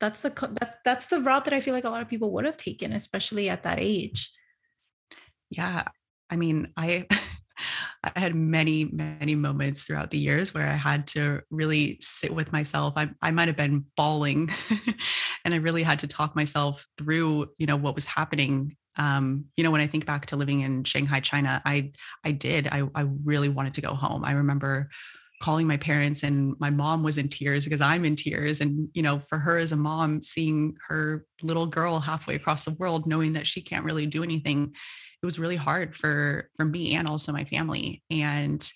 that's 0.00 0.22
the 0.22 0.30
that, 0.60 0.78
that's 0.84 1.06
the 1.06 1.20
route 1.20 1.44
that 1.44 1.54
i 1.54 1.60
feel 1.60 1.74
like 1.74 1.84
a 1.84 1.90
lot 1.90 2.02
of 2.02 2.08
people 2.08 2.32
would 2.32 2.44
have 2.44 2.56
taken 2.56 2.92
especially 2.92 3.48
at 3.48 3.62
that 3.62 3.78
age 3.78 4.30
yeah 5.50 5.86
i 6.30 6.36
mean 6.36 6.68
i 6.76 7.06
I 8.02 8.18
had 8.18 8.34
many, 8.34 8.84
many 8.84 9.34
moments 9.34 9.82
throughout 9.82 10.10
the 10.10 10.18
years 10.18 10.54
where 10.54 10.66
I 10.66 10.76
had 10.76 11.06
to 11.08 11.42
really 11.50 11.98
sit 12.00 12.34
with 12.34 12.52
myself. 12.52 12.94
I, 12.96 13.10
I 13.20 13.30
might 13.30 13.48
have 13.48 13.56
been 13.56 13.84
bawling 13.96 14.50
and 15.44 15.52
I 15.52 15.58
really 15.58 15.82
had 15.82 15.98
to 16.00 16.06
talk 16.06 16.34
myself 16.34 16.86
through, 16.96 17.48
you 17.58 17.66
know, 17.66 17.76
what 17.76 17.94
was 17.94 18.06
happening 18.06 18.76
um, 19.00 19.46
you 19.56 19.64
know, 19.64 19.70
when 19.70 19.80
I 19.80 19.86
think 19.86 20.04
back 20.04 20.26
to 20.26 20.36
living 20.36 20.60
in 20.60 20.84
Shanghai, 20.84 21.20
China, 21.20 21.62
I 21.64 21.90
I 22.24 22.32
did. 22.32 22.68
I 22.68 22.82
I 22.94 23.06
really 23.24 23.48
wanted 23.48 23.72
to 23.74 23.80
go 23.80 23.94
home. 23.94 24.24
I 24.24 24.32
remember 24.32 24.90
calling 25.42 25.66
my 25.66 25.78
parents 25.78 26.22
and 26.22 26.54
my 26.60 26.68
mom 26.68 27.02
was 27.02 27.16
in 27.16 27.26
tears 27.26 27.64
because 27.64 27.80
I'm 27.80 28.04
in 28.04 28.14
tears. 28.14 28.60
And, 28.60 28.90
you 28.92 29.00
know, 29.00 29.22
for 29.26 29.38
her 29.38 29.56
as 29.56 29.72
a 29.72 29.76
mom, 29.76 30.22
seeing 30.22 30.76
her 30.86 31.24
little 31.40 31.66
girl 31.66 31.98
halfway 31.98 32.34
across 32.34 32.64
the 32.64 32.72
world, 32.72 33.06
knowing 33.06 33.32
that 33.32 33.46
she 33.46 33.62
can't 33.62 33.86
really 33.86 34.04
do 34.04 34.22
anything, 34.22 34.70
it 35.22 35.26
was 35.26 35.38
really 35.38 35.56
hard 35.56 35.96
for 35.96 36.50
for 36.58 36.66
me 36.66 36.94
and 36.94 37.08
also 37.08 37.32
my 37.32 37.44
family. 37.46 38.02
And, 38.10 38.70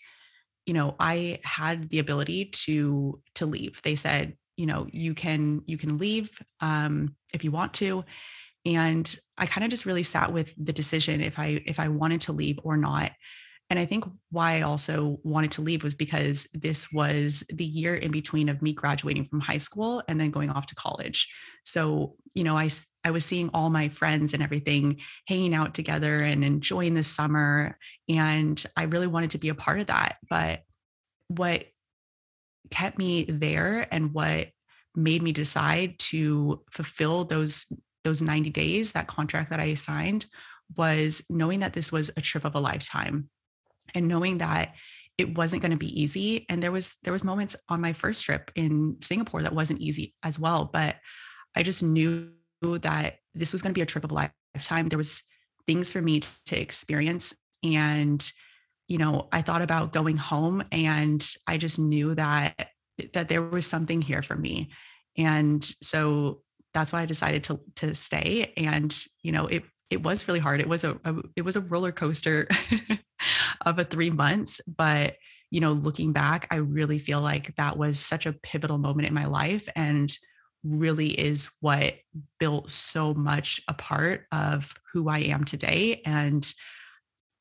you 0.65 0.73
know, 0.73 0.97
I 0.99 1.41
had 1.45 1.91
the 1.91 1.99
ability 1.99 2.47
to 2.65 3.21
to 3.35 3.45
leave. 3.45 3.79
They 3.85 3.97
said, 3.97 4.35
you 4.57 4.65
know, 4.65 4.87
you 4.91 5.13
can 5.13 5.61
you 5.67 5.77
can 5.77 5.99
leave 5.99 6.31
um, 6.61 7.15
if 7.35 7.45
you 7.45 7.51
want 7.51 7.75
to 7.75 8.05
and 8.65 9.19
i 9.39 9.47
kind 9.47 9.65
of 9.65 9.71
just 9.71 9.87
really 9.87 10.03
sat 10.03 10.33
with 10.33 10.49
the 10.57 10.73
decision 10.73 11.21
if 11.21 11.39
i 11.39 11.61
if 11.67 11.79
i 11.79 11.89
wanted 11.89 12.21
to 12.21 12.33
leave 12.33 12.59
or 12.63 12.77
not 12.77 13.11
and 13.71 13.79
i 13.79 13.87
think 13.87 14.05
why 14.31 14.59
i 14.59 14.63
also 14.63 15.19
wanted 15.23 15.51
to 15.51 15.63
leave 15.63 15.83
was 15.83 15.95
because 15.95 16.47
this 16.55 16.93
was 16.93 17.43
the 17.53 17.65
year 17.65 17.97
in 17.97 18.11
between 18.11 18.49
of 18.49 18.63
me 18.63 18.73
graduating 18.73 19.27
from 19.27 19.41
high 19.41 19.59
school 19.59 20.03
and 20.09 20.21
then 20.21 20.31
going 20.31 20.51
off 20.51 20.67
to 20.67 20.75
college 20.75 21.29
so 21.65 22.17
you 22.35 22.45
know 22.45 22.57
i 22.57 22.69
I 23.05 23.11
was 23.11 23.25
seeing 23.25 23.51
all 23.53 23.69
my 23.69 23.91
friends 23.91 24.33
and 24.33 24.43
everything 24.43 24.99
hanging 25.27 25.55
out 25.55 25.75
together 25.75 26.17
and 26.17 26.43
enjoying 26.43 26.95
the 26.95 27.05
summer. 27.05 27.79
And 28.09 28.65
I 28.77 28.85
really 28.85 29.07
wanted 29.07 29.33
to 29.33 29.39
be 29.39 29.51
a 29.51 29.55
part 29.55 29.81
of 29.81 29.89
that. 29.89 30.17
But 30.29 30.61
what 31.29 31.65
kept 32.71 32.99
me 32.99 33.27
there 33.29 33.87
and 33.93 34.15
what 34.15 34.49
made 34.95 35.23
me 35.23 35.33
decide 35.33 35.99
to 35.99 36.63
fulfill 36.73 37.25
those 37.25 37.67
those 38.05 38.23
90 38.23 38.51
days, 38.51 38.93
that 38.93 39.09
contract 39.09 39.51
that 39.51 39.61
I 39.61 39.75
signed 39.75 40.27
was 40.77 41.23
knowing 41.29 41.61
that 41.61 41.73
this 41.73 41.91
was 41.91 42.11
a 42.17 42.21
trip 42.21 42.45
of 42.45 42.55
a 42.55 42.61
lifetime 42.61 43.29
and 43.95 44.09
knowing 44.09 44.39
that 44.39 44.75
it 45.19 45.37
wasn't 45.37 45.63
going 45.63 45.71
to 45.71 45.77
be 45.77 46.01
easy 46.01 46.45
and 46.49 46.63
there 46.63 46.73
was 46.73 46.97
there 47.05 47.13
was 47.13 47.23
moments 47.23 47.55
on 47.69 47.81
my 47.81 47.93
first 47.93 48.25
trip 48.25 48.51
in 48.57 48.97
Singapore 49.01 49.43
that 49.43 49.55
wasn't 49.55 49.81
easy 49.81 50.13
as 50.25 50.39
well 50.39 50.69
but 50.73 50.97
I 51.55 51.63
just 51.63 51.83
knew 51.83 52.31
that 52.63 53.17
this 53.35 53.53
was 53.53 53.63
going 53.63 53.71
to 53.71 53.79
be 53.79 53.83
a 53.83 53.87
trip 53.87 54.05
of 54.05 54.11
a 54.11 54.31
lifetime. 54.55 54.89
There 54.89 54.99
was 54.99 55.23
things 55.67 55.93
for 55.93 56.03
me 56.03 56.23
to 56.47 56.61
experience 56.61 57.33
and 57.63 58.31
you 58.89 58.99
know 58.99 59.29
I 59.33 59.43
thought 59.43 59.63
about 59.63 59.93
going 59.93 60.17
home 60.17 60.65
and 60.73 61.25
I 61.47 61.59
just 61.59 61.79
knew 61.79 62.15
that 62.15 62.69
that 63.13 63.29
there 63.29 63.43
was 63.43 63.67
something 63.67 64.01
here 64.01 64.23
for 64.23 64.37
me. 64.37 64.71
And 65.17 65.65
so 65.83 66.43
that's 66.75 66.93
why 66.93 67.03
I 67.03 67.07
decided 67.07 67.45
to 67.45 67.61
to 67.77 67.95
stay. 67.95 68.53
And 68.57 68.95
you 69.23 69.33
know, 69.33 69.47
it 69.47 69.63
it 69.91 70.03
was 70.03 70.27
really 70.27 70.41
hard. 70.41 70.61
It 70.61 70.69
was 70.69 70.85
a, 70.85 70.99
a 71.05 71.15
it 71.37 71.43
was 71.43 71.57
a 71.57 71.61
roller 71.61 71.93
coaster 71.93 72.49
of 73.67 73.79
a 73.79 73.85
three 73.85 74.11
months, 74.11 74.61
but 74.67 75.15
you 75.51 75.61
know, 75.61 75.73
looking 75.73 76.13
back, 76.13 76.49
I 76.51 76.57
really 76.57 76.99
feel 76.99 77.21
like 77.21 77.55
that 77.57 77.77
was 77.77 78.01
such 78.01 78.27
a 78.27 78.33
pivotal 78.33 78.77
moment 78.77 79.07
in 79.07 79.15
my 79.15 79.27
life 79.27 79.69
and 79.77 80.13
really 80.65 81.11
is 81.11 81.49
what 81.61 81.95
built 82.41 82.71
so 82.71 83.15
much 83.15 83.61
a 83.69 83.75
part 83.75 84.27
of 84.33 84.73
who 84.93 85.09
I 85.09 85.19
am 85.19 85.45
today 85.45 86.01
and 86.07 86.53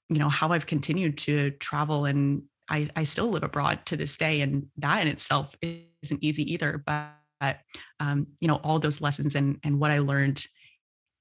you 0.10 0.20
know 0.20 0.30
how 0.30 0.50
I've 0.50 0.66
continued 0.66 1.18
to 1.20 1.52
travel 1.52 2.06
and 2.06 2.44
I, 2.70 2.90
I 2.96 3.06
still 3.06 3.30
live 3.30 3.44
abroad 3.44 3.86
to 3.88 3.98
this 3.98 4.18
day 4.18 4.42
and 4.42 4.68
that 4.78 5.02
in 5.02 5.08
itself 5.08 5.56
isn't 5.62 6.22
easy 6.22 6.52
either 6.52 6.84
but 6.86 7.14
um, 8.00 8.28
you 8.40 8.48
know 8.48 8.56
all 8.64 8.80
those 8.80 9.02
lessons 9.02 9.36
and 9.36 9.60
and 9.64 9.80
what 9.80 9.92
I 9.92 10.00
learned 10.00 10.46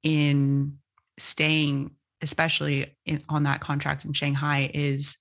in 0.03 0.79
staying 1.19 1.91
especially 2.23 2.95
in, 3.05 3.23
on 3.29 3.43
that 3.43 3.61
contract 3.61 4.05
in 4.05 4.13
Shanghai 4.13 4.71
is 4.73 5.17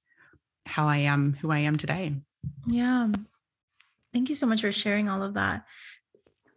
how 0.65 0.87
I 0.87 0.97
am 0.97 1.33
who 1.41 1.51
I 1.51 1.59
am 1.59 1.75
today. 1.75 2.13
Yeah. 2.67 3.09
Thank 4.13 4.29
you 4.29 4.35
so 4.35 4.45
much 4.45 4.61
for 4.61 4.71
sharing 4.71 5.09
all 5.09 5.23
of 5.23 5.33
that. 5.33 5.65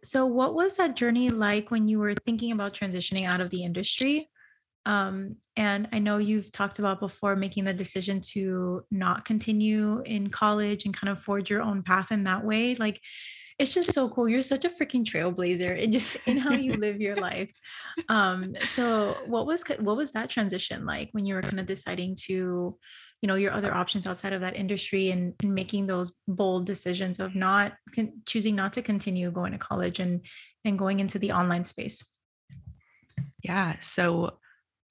So, 0.03 0.25
what 0.25 0.53
was 0.53 0.75
that 0.75 0.95
journey 0.95 1.29
like 1.29 1.71
when 1.71 1.87
you 1.87 1.97
were 1.99 2.13
thinking 2.25 2.51
about 2.51 2.75
transitioning 2.75 3.27
out 3.27 3.41
of 3.41 3.49
the 3.49 3.63
industry? 3.63 4.29
Um, 4.85 5.37
and 5.57 5.87
I 5.91 5.97
know 5.97 6.19
you've 6.19 6.51
talked 6.51 6.77
about 6.77 6.99
before 6.99 7.35
making 7.35 7.63
the 7.63 7.73
decision 7.73 8.21
to 8.33 8.85
not 8.91 9.25
continue 9.25 10.01
in 10.01 10.29
college 10.29 10.85
and 10.85 10.95
kind 10.95 11.09
of 11.09 11.23
forge 11.23 11.49
your 11.49 11.63
own 11.63 11.81
path 11.81 12.11
in 12.11 12.23
that 12.25 12.43
way. 12.43 12.75
Like, 12.75 13.01
it's 13.57 13.73
just 13.73 13.93
so 13.93 14.09
cool. 14.09 14.27
You're 14.27 14.41
such 14.41 14.65
a 14.65 14.69
freaking 14.69 15.05
trailblazer 15.05 15.81
and 15.81 15.93
just 15.93 16.17
in 16.25 16.37
how 16.37 16.53
you 16.53 16.75
live 16.75 16.99
your 16.99 17.15
life. 17.15 17.49
Um, 18.09 18.55
so 18.75 19.15
what 19.25 19.45
was 19.45 19.63
what 19.79 19.95
was 19.95 20.11
that 20.11 20.29
transition 20.29 20.85
like 20.85 21.09
when 21.13 21.25
you 21.25 21.35
were 21.35 21.41
kind 21.41 21.59
of 21.59 21.65
deciding 21.65 22.17
to, 22.27 22.77
you 23.21 23.27
know, 23.27 23.35
your 23.35 23.53
other 23.53 23.73
options 23.73 24.05
outside 24.05 24.33
of 24.33 24.41
that 24.41 24.57
industry 24.57 25.11
and, 25.11 25.33
and 25.41 25.55
making 25.55 25.87
those 25.87 26.11
bold 26.27 26.65
decisions 26.65 27.19
of 27.19 27.35
not 27.35 27.73
con- 27.93 28.21
choosing 28.25 28.55
not 28.55 28.73
to 28.73 28.81
continue 28.81 29.31
going 29.31 29.53
to 29.53 29.57
college 29.57 29.99
and 29.99 30.21
and 30.65 30.77
going 30.77 30.99
into 30.99 31.17
the 31.17 31.31
online 31.31 31.63
space? 31.63 32.03
Yeah. 33.41 33.75
So 33.79 34.39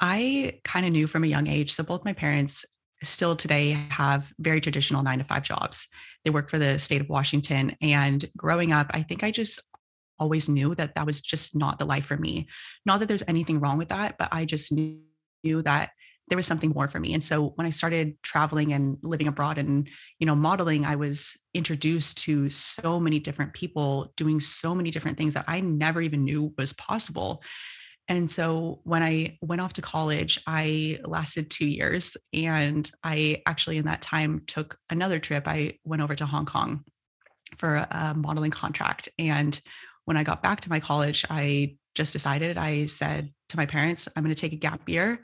I 0.01 0.61
kind 0.65 0.87
of 0.87 0.93
knew 0.93 1.07
from 1.07 1.25
a 1.25 1.29
young 1.29 1.49
age. 1.49 1.73
So 1.73 1.83
both 1.83 2.05
my 2.05 2.15
parents 2.15 2.65
still 3.03 3.37
today 3.37 3.73
have 3.91 4.27
very 4.39 4.61
traditional 4.61 5.03
nine 5.03 5.19
to 5.19 5.25
five 5.25 5.43
jobs. 5.43 5.87
They 6.25 6.31
work 6.31 6.51
for 6.51 6.59
the 6.59 6.79
state 6.79 7.01
of 7.01 7.09
Washington. 7.09 7.77
And 7.81 8.25
growing 8.37 8.73
up, 8.73 8.87
I 8.91 9.03
think 9.03 9.23
I 9.23 9.31
just 9.31 9.61
always 10.19 10.49
knew 10.49 10.75
that 10.77 10.95
that 10.95 11.07
was 11.07 11.21
just 11.21 11.55
not 11.57 11.79
the 11.79 11.85
life 11.85 12.07
for 12.07 12.17
me. 12.17 12.49
Not 12.87 13.01
that 13.01 13.07
there's 13.07 13.25
anything 13.27 13.61
wrong 13.61 13.79
with 13.79 13.89
that, 13.89 14.17
but 14.19 14.29
I 14.33 14.45
just 14.45 14.73
knew, 14.73 15.01
that 15.63 15.91
there 16.29 16.37
was 16.37 16.47
something 16.47 16.71
more 16.71 16.89
for 16.89 16.99
me. 16.99 17.13
And 17.13 17.23
so 17.23 17.53
when 17.57 17.67
I 17.67 17.71
started 17.71 18.17
traveling 18.23 18.73
and 18.73 18.97
living 19.03 19.29
abroad 19.29 19.59
and, 19.59 19.87
you 20.19 20.27
know, 20.27 20.35
modeling, 20.35 20.87
I 20.87 20.97
was 20.97 21.37
introduced 21.53 22.17
to 22.25 22.49
so 22.49 22.99
many 22.99 23.19
different 23.19 23.53
people 23.53 24.15
doing 24.17 24.41
so 24.41 24.75
many 24.75 24.91
different 24.91 25.19
things 25.19 25.35
that 25.35 25.45
I 25.47 25.61
never 25.61 26.01
even 26.01 26.25
knew 26.25 26.55
was 26.57 26.73
possible. 26.73 27.43
And 28.09 28.31
so 28.31 28.81
when 28.85 29.03
I 29.03 29.39
went 29.41 29.63
off 29.63 29.73
to 29.75 29.83
college, 29.83 30.41
I 30.47 30.99
lasted 31.05 31.51
two 31.51 31.67
years. 31.67 32.17
And 32.33 32.91
I 33.03 33.43
actually, 33.47 33.79
in 33.79 33.87
that 33.87 34.03
time, 34.03 34.43
took 34.47 34.77
another 34.91 35.19
trip. 35.19 35.49
I 35.49 35.79
went 35.85 36.03
over 36.03 36.15
to 36.15 36.27
Hong 36.27 36.45
Kong 36.45 36.85
for 37.59 37.77
a 37.77 38.15
modeling 38.15 38.51
contract. 38.51 39.09
And 39.19 39.59
when 40.05 40.17
I 40.17 40.25
got 40.25 40.43
back 40.43 40.61
to 40.63 40.71
my 40.71 40.81
college, 40.81 41.25
I 41.31 41.77
just 41.95 42.13
decided, 42.13 42.59
I 42.59 42.87
said 42.87 43.33
to 43.49 43.57
my 43.57 43.65
parents, 43.65 44.07
I'm 44.15 44.23
going 44.23 44.35
to 44.35 44.41
take 44.41 44.53
a 44.53 44.57
gap 44.57 44.87
year. 44.89 45.21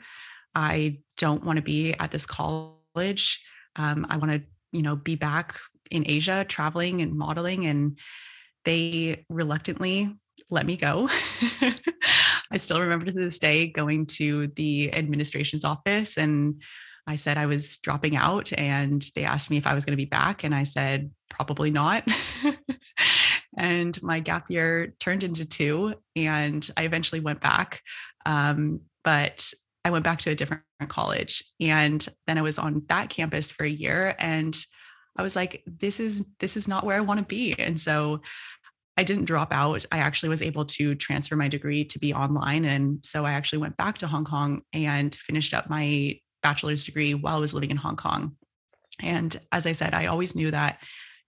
I 0.54 1.00
don't 1.18 1.44
want 1.44 1.56
to 1.56 1.62
be 1.62 1.92
at 1.94 2.10
this 2.10 2.24
college. 2.24 3.40
Um, 3.76 4.06
I 4.08 4.16
want 4.16 4.32
to, 4.32 4.42
you 4.72 4.82
know, 4.82 4.96
be 4.96 5.16
back 5.16 5.56
in 5.90 6.08
Asia 6.08 6.46
traveling 6.48 7.02
and 7.02 7.12
modeling. 7.12 7.66
And 7.66 7.98
they 8.64 9.24
reluctantly 9.28 10.16
let 10.50 10.66
me 10.66 10.76
go. 10.76 11.08
I 12.50 12.56
still 12.56 12.80
remember 12.80 13.06
to 13.06 13.12
this 13.12 13.38
day 13.38 13.68
going 13.68 14.06
to 14.06 14.48
the 14.56 14.92
administration's 14.92 15.64
office 15.64 16.16
and 16.16 16.60
I 17.06 17.16
said 17.16 17.38
I 17.38 17.46
was 17.46 17.78
dropping 17.78 18.16
out 18.16 18.52
and 18.52 19.04
they 19.14 19.24
asked 19.24 19.50
me 19.50 19.56
if 19.56 19.66
I 19.66 19.74
was 19.74 19.84
going 19.84 19.92
to 19.92 19.96
be 19.96 20.04
back 20.04 20.44
and 20.44 20.54
I 20.54 20.64
said 20.64 21.10
probably 21.28 21.70
not. 21.70 22.06
and 23.58 24.00
my 24.02 24.20
gap 24.20 24.50
year 24.50 24.94
turned 25.00 25.24
into 25.24 25.44
two 25.44 25.94
and 26.14 26.68
I 26.76 26.84
eventually 26.84 27.20
went 27.20 27.40
back. 27.40 27.80
Um, 28.26 28.80
but 29.02 29.50
I 29.84 29.90
went 29.90 30.04
back 30.04 30.20
to 30.20 30.30
a 30.30 30.34
different 30.34 30.62
college 30.88 31.42
and 31.58 32.06
then 32.26 32.38
I 32.38 32.42
was 32.42 32.58
on 32.58 32.82
that 32.88 33.10
campus 33.10 33.50
for 33.50 33.64
a 33.64 33.70
year 33.70 34.14
and 34.18 34.56
I 35.16 35.22
was 35.22 35.34
like 35.34 35.62
this 35.66 36.00
is 36.00 36.22
this 36.38 36.56
is 36.56 36.68
not 36.68 36.84
where 36.84 36.96
I 36.96 37.00
want 37.00 37.18
to 37.18 37.26
be. 37.26 37.54
And 37.58 37.80
so 37.80 38.20
I 39.00 39.02
didn't 39.02 39.24
drop 39.24 39.50
out. 39.50 39.86
I 39.90 39.98
actually 40.00 40.28
was 40.28 40.42
able 40.42 40.66
to 40.66 40.94
transfer 40.94 41.34
my 41.34 41.48
degree 41.48 41.86
to 41.86 41.98
be 41.98 42.12
online. 42.12 42.66
And 42.66 42.98
so 43.02 43.24
I 43.24 43.32
actually 43.32 43.60
went 43.60 43.78
back 43.78 43.96
to 43.98 44.06
Hong 44.06 44.26
Kong 44.26 44.60
and 44.74 45.14
finished 45.14 45.54
up 45.54 45.70
my 45.70 46.20
bachelor's 46.42 46.84
degree 46.84 47.14
while 47.14 47.36
I 47.36 47.40
was 47.40 47.54
living 47.54 47.70
in 47.70 47.78
Hong 47.78 47.96
Kong. 47.96 48.36
And 49.00 49.40
as 49.52 49.64
I 49.64 49.72
said, 49.72 49.94
I 49.94 50.04
always 50.04 50.34
knew 50.34 50.50
that 50.50 50.80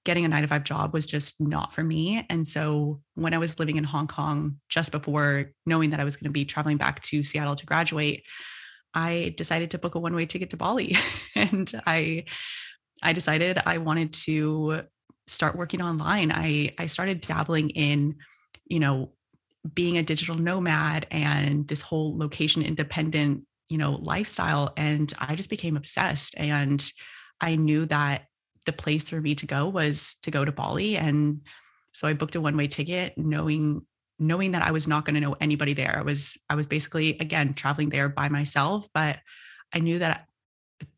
getting 0.05 0.27
a 0.27 0.29
nine 0.29 0.43
to 0.43 0.49
five 0.49 0.65
job 0.65 0.93
was 0.93 1.07
just 1.07 1.41
not 1.41 1.73
for 1.73 1.83
me. 1.83 2.27
And 2.29 2.47
so 2.47 3.01
when 3.15 3.33
I 3.33 3.39
was 3.39 3.59
living 3.59 3.79
in 3.79 3.85
Hong 3.85 4.07
Kong, 4.07 4.57
just 4.69 4.93
before 4.93 5.53
knowing 5.65 5.89
that 5.91 6.01
I 6.01 6.05
was 6.05 6.17
going 6.17 6.29
to 6.29 6.31
be 6.31 6.45
traveling 6.45 6.77
back 6.77 7.03
to 7.05 7.23
Seattle 7.23 7.57
to 7.57 7.65
graduate, 7.65 8.23
I 8.93 9.35
decided 9.39 9.71
to 9.71 9.79
book 9.79 9.95
a 9.95 9.99
one 9.99 10.15
way 10.15 10.27
ticket 10.27 10.51
to 10.51 10.59
Bali. 10.59 10.95
and 11.35 11.73
I 11.87 12.27
I 13.03 13.15
decided 13.15 13.63
I 13.65 13.79
wanted 13.79 14.13
to 14.25 14.83
start 15.33 15.57
working 15.57 15.83
online. 15.83 16.31
I 16.31 16.75
I 16.79 16.87
started 16.87 17.21
dabbling 17.21 17.71
in, 17.71 18.17
you 18.67 18.81
know, 18.81 19.13
being 19.75 19.99
a 19.99 20.03
digital 20.03 20.35
nomad 20.35 21.07
and 21.11 21.67
this 21.69 21.81
whole 21.81 22.17
location 22.19 22.63
independent, 22.63 23.45
you 23.69 23.79
know, 23.79 23.93
lifestyle 23.93 24.73
and 24.77 25.13
I 25.19 25.35
just 25.37 25.51
became 25.51 25.77
obsessed 25.77 26.35
and 26.37 26.85
I 27.41 27.57
knew 27.57 27.87
that 27.87 28.23
the 28.67 28.73
place 28.73 29.09
for 29.09 29.21
me 29.21 29.35
to 29.37 29.47
go 29.47 29.69
was 29.69 30.17
to 30.23 30.31
go 30.31 30.45
to 30.45 30.53
Bali 30.53 30.97
and 30.97 31.41
so 31.93 32.09
I 32.09 32.13
booked 32.13 32.37
a 32.37 32.41
one-way 32.41 32.69
ticket 32.69 33.17
knowing 33.17 33.83
knowing 34.19 34.53
that 34.53 34.63
I 34.63 34.71
was 34.71 34.87
not 34.87 35.05
going 35.05 35.15
to 35.15 35.21
know 35.21 35.37
anybody 35.41 35.75
there. 35.75 35.97
I 35.99 36.03
was 36.03 36.37
I 36.49 36.55
was 36.55 36.67
basically 36.67 37.19
again 37.19 37.55
traveling 37.55 37.89
there 37.89 38.09
by 38.09 38.29
myself, 38.29 38.87
but 38.95 39.19
I 39.73 39.79
knew 39.79 39.99
that 39.99 40.27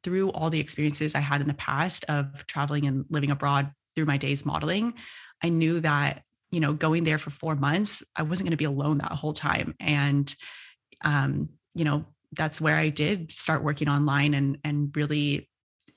through 0.03 0.31
all 0.31 0.51
the 0.51 0.61
experiences 0.61 1.15
I 1.15 1.21
had 1.21 1.41
in 1.41 1.49
the 1.49 1.55
past 1.55 2.05
of 2.09 2.47
traveling 2.47 2.87
and 2.87 3.05
living 3.11 3.31
abroad 3.31 3.71
through 3.95 4.07
my 4.07 4.17
days 4.17 4.45
modeling, 4.45 4.95
I 5.43 5.49
knew 5.49 5.81
that, 5.81 6.23
you 6.51 6.61
know, 6.61 6.73
going 6.73 7.05
there 7.05 7.19
for 7.19 7.31
four 7.31 7.55
months, 7.55 8.03
I 8.17 8.23
wasn't 8.23 8.47
going 8.47 8.53
to 8.53 8.57
be 8.57 8.65
alone 8.65 8.99
that 8.99 9.13
whole 9.13 9.33
time. 9.33 9.75
And, 9.81 10.35
um, 11.03 11.49
you 11.75 11.85
know, 11.85 12.05
that's 12.37 12.61
where 12.61 12.77
I 12.77 12.89
did 12.89 13.33
start 13.33 13.63
working 13.63 13.89
online 13.89 14.35
and, 14.35 14.59
and 14.65 14.95
really, 14.97 15.49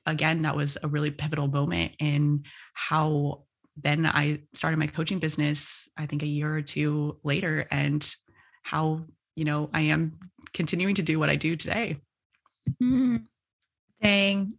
again, 0.06 0.42
that 0.44 0.56
was 0.56 0.78
a 0.82 0.88
really 0.88 1.12
pivotal 1.12 1.48
moment 1.48 1.94
in 2.00 2.44
how 2.74 3.44
then 3.84 4.06
I 4.06 4.40
started 4.54 4.78
my 4.78 4.88
coaching 4.88 5.20
business, 5.20 5.88
I 5.98 6.06
think 6.06 6.24
a 6.24 6.28
year 6.28 6.54
or 6.54 6.62
two 6.62 7.18
later, 7.24 7.68
and 7.70 8.10
how, 8.64 9.06
you 9.36 9.46
know, 9.46 9.70
I 9.74 9.82
am 9.82 10.18
continuing 10.54 10.96
to 10.96 11.04
do 11.04 11.20
what 11.20 11.30
I 11.30 11.36
do 11.36 11.56
today. 11.56 11.98
Mm. 12.82 13.26
Dang. 14.02 14.54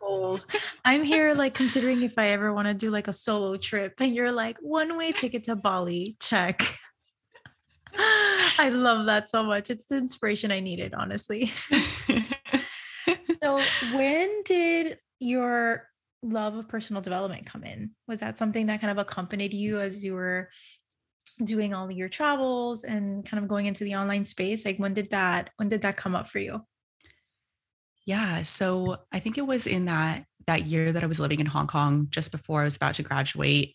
Goals. 0.00 0.46
I'm 0.84 1.04
here 1.04 1.34
like 1.34 1.54
considering 1.54 2.02
if 2.02 2.18
I 2.18 2.30
ever 2.30 2.52
want 2.52 2.66
to 2.68 2.74
do 2.74 2.90
like 2.90 3.08
a 3.08 3.12
solo 3.12 3.56
trip 3.56 3.94
and 3.98 4.14
you're 4.14 4.32
like 4.32 4.58
one 4.60 4.96
way 4.96 5.12
ticket 5.12 5.44
to 5.44 5.56
Bali, 5.56 6.16
check. 6.20 6.62
I 8.58 8.70
love 8.72 9.06
that 9.06 9.28
so 9.28 9.42
much. 9.42 9.70
It's 9.70 9.84
the 9.86 9.96
inspiration 9.96 10.50
I 10.50 10.60
needed, 10.60 10.94
honestly. 10.94 11.52
so, 13.42 13.60
when 13.94 14.42
did 14.44 14.98
your 15.20 15.84
love 16.22 16.54
of 16.56 16.68
personal 16.68 17.02
development 17.02 17.46
come 17.46 17.64
in? 17.64 17.90
Was 18.06 18.20
that 18.20 18.38
something 18.38 18.66
that 18.66 18.80
kind 18.80 18.90
of 18.90 18.98
accompanied 18.98 19.54
you 19.54 19.80
as 19.80 20.04
you 20.04 20.14
were 20.14 20.50
doing 21.44 21.72
all 21.72 21.90
your 21.90 22.08
travels 22.08 22.84
and 22.84 23.24
kind 23.28 23.42
of 23.42 23.48
going 23.48 23.66
into 23.66 23.84
the 23.84 23.94
online 23.94 24.24
space? 24.24 24.64
Like 24.64 24.78
when 24.78 24.94
did 24.94 25.10
that 25.10 25.50
when 25.56 25.68
did 25.68 25.82
that 25.82 25.96
come 25.96 26.14
up 26.14 26.28
for 26.28 26.38
you? 26.38 26.60
Yeah, 28.08 28.40
so 28.42 28.96
I 29.12 29.20
think 29.20 29.36
it 29.36 29.46
was 29.46 29.66
in 29.66 29.84
that 29.84 30.24
that 30.46 30.64
year 30.64 30.94
that 30.94 31.04
I 31.04 31.06
was 31.06 31.20
living 31.20 31.40
in 31.40 31.46
Hong 31.46 31.66
Kong 31.66 32.06
just 32.08 32.32
before 32.32 32.62
I 32.62 32.64
was 32.64 32.74
about 32.74 32.94
to 32.94 33.02
graduate 33.02 33.74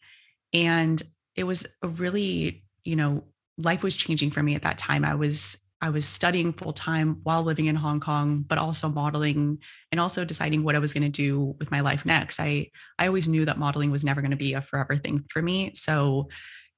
and 0.53 1.03
it 1.35 1.43
was 1.43 1.67
a 1.83 1.87
really, 1.87 2.63
you 2.83 2.95
know, 2.95 3.25
life 3.59 3.83
was 3.83 3.95
changing 3.95 4.31
for 4.31 4.41
me 4.41 4.55
at 4.55 4.63
that 4.63 4.79
time. 4.79 5.05
I 5.05 5.13
was 5.13 5.55
I 5.81 5.89
was 5.91 6.07
studying 6.07 6.51
full 6.51 6.73
time 6.73 7.19
while 7.23 7.43
living 7.43 7.67
in 7.67 7.75
Hong 7.75 7.99
Kong, 7.99 8.43
but 8.47 8.57
also 8.57 8.89
modeling 8.89 9.59
and 9.91 10.01
also 10.01 10.25
deciding 10.25 10.63
what 10.63 10.75
I 10.75 10.79
was 10.79 10.93
going 10.93 11.03
to 11.03 11.09
do 11.09 11.55
with 11.59 11.69
my 11.69 11.81
life 11.81 12.03
next. 12.03 12.39
I 12.39 12.71
I 12.97 13.05
always 13.05 13.27
knew 13.27 13.45
that 13.45 13.59
modeling 13.59 13.91
was 13.91 14.03
never 14.03 14.21
going 14.21 14.31
to 14.31 14.37
be 14.37 14.53
a 14.53 14.61
forever 14.61 14.97
thing 14.97 15.25
for 15.29 15.43
me. 15.43 15.73
So, 15.75 16.29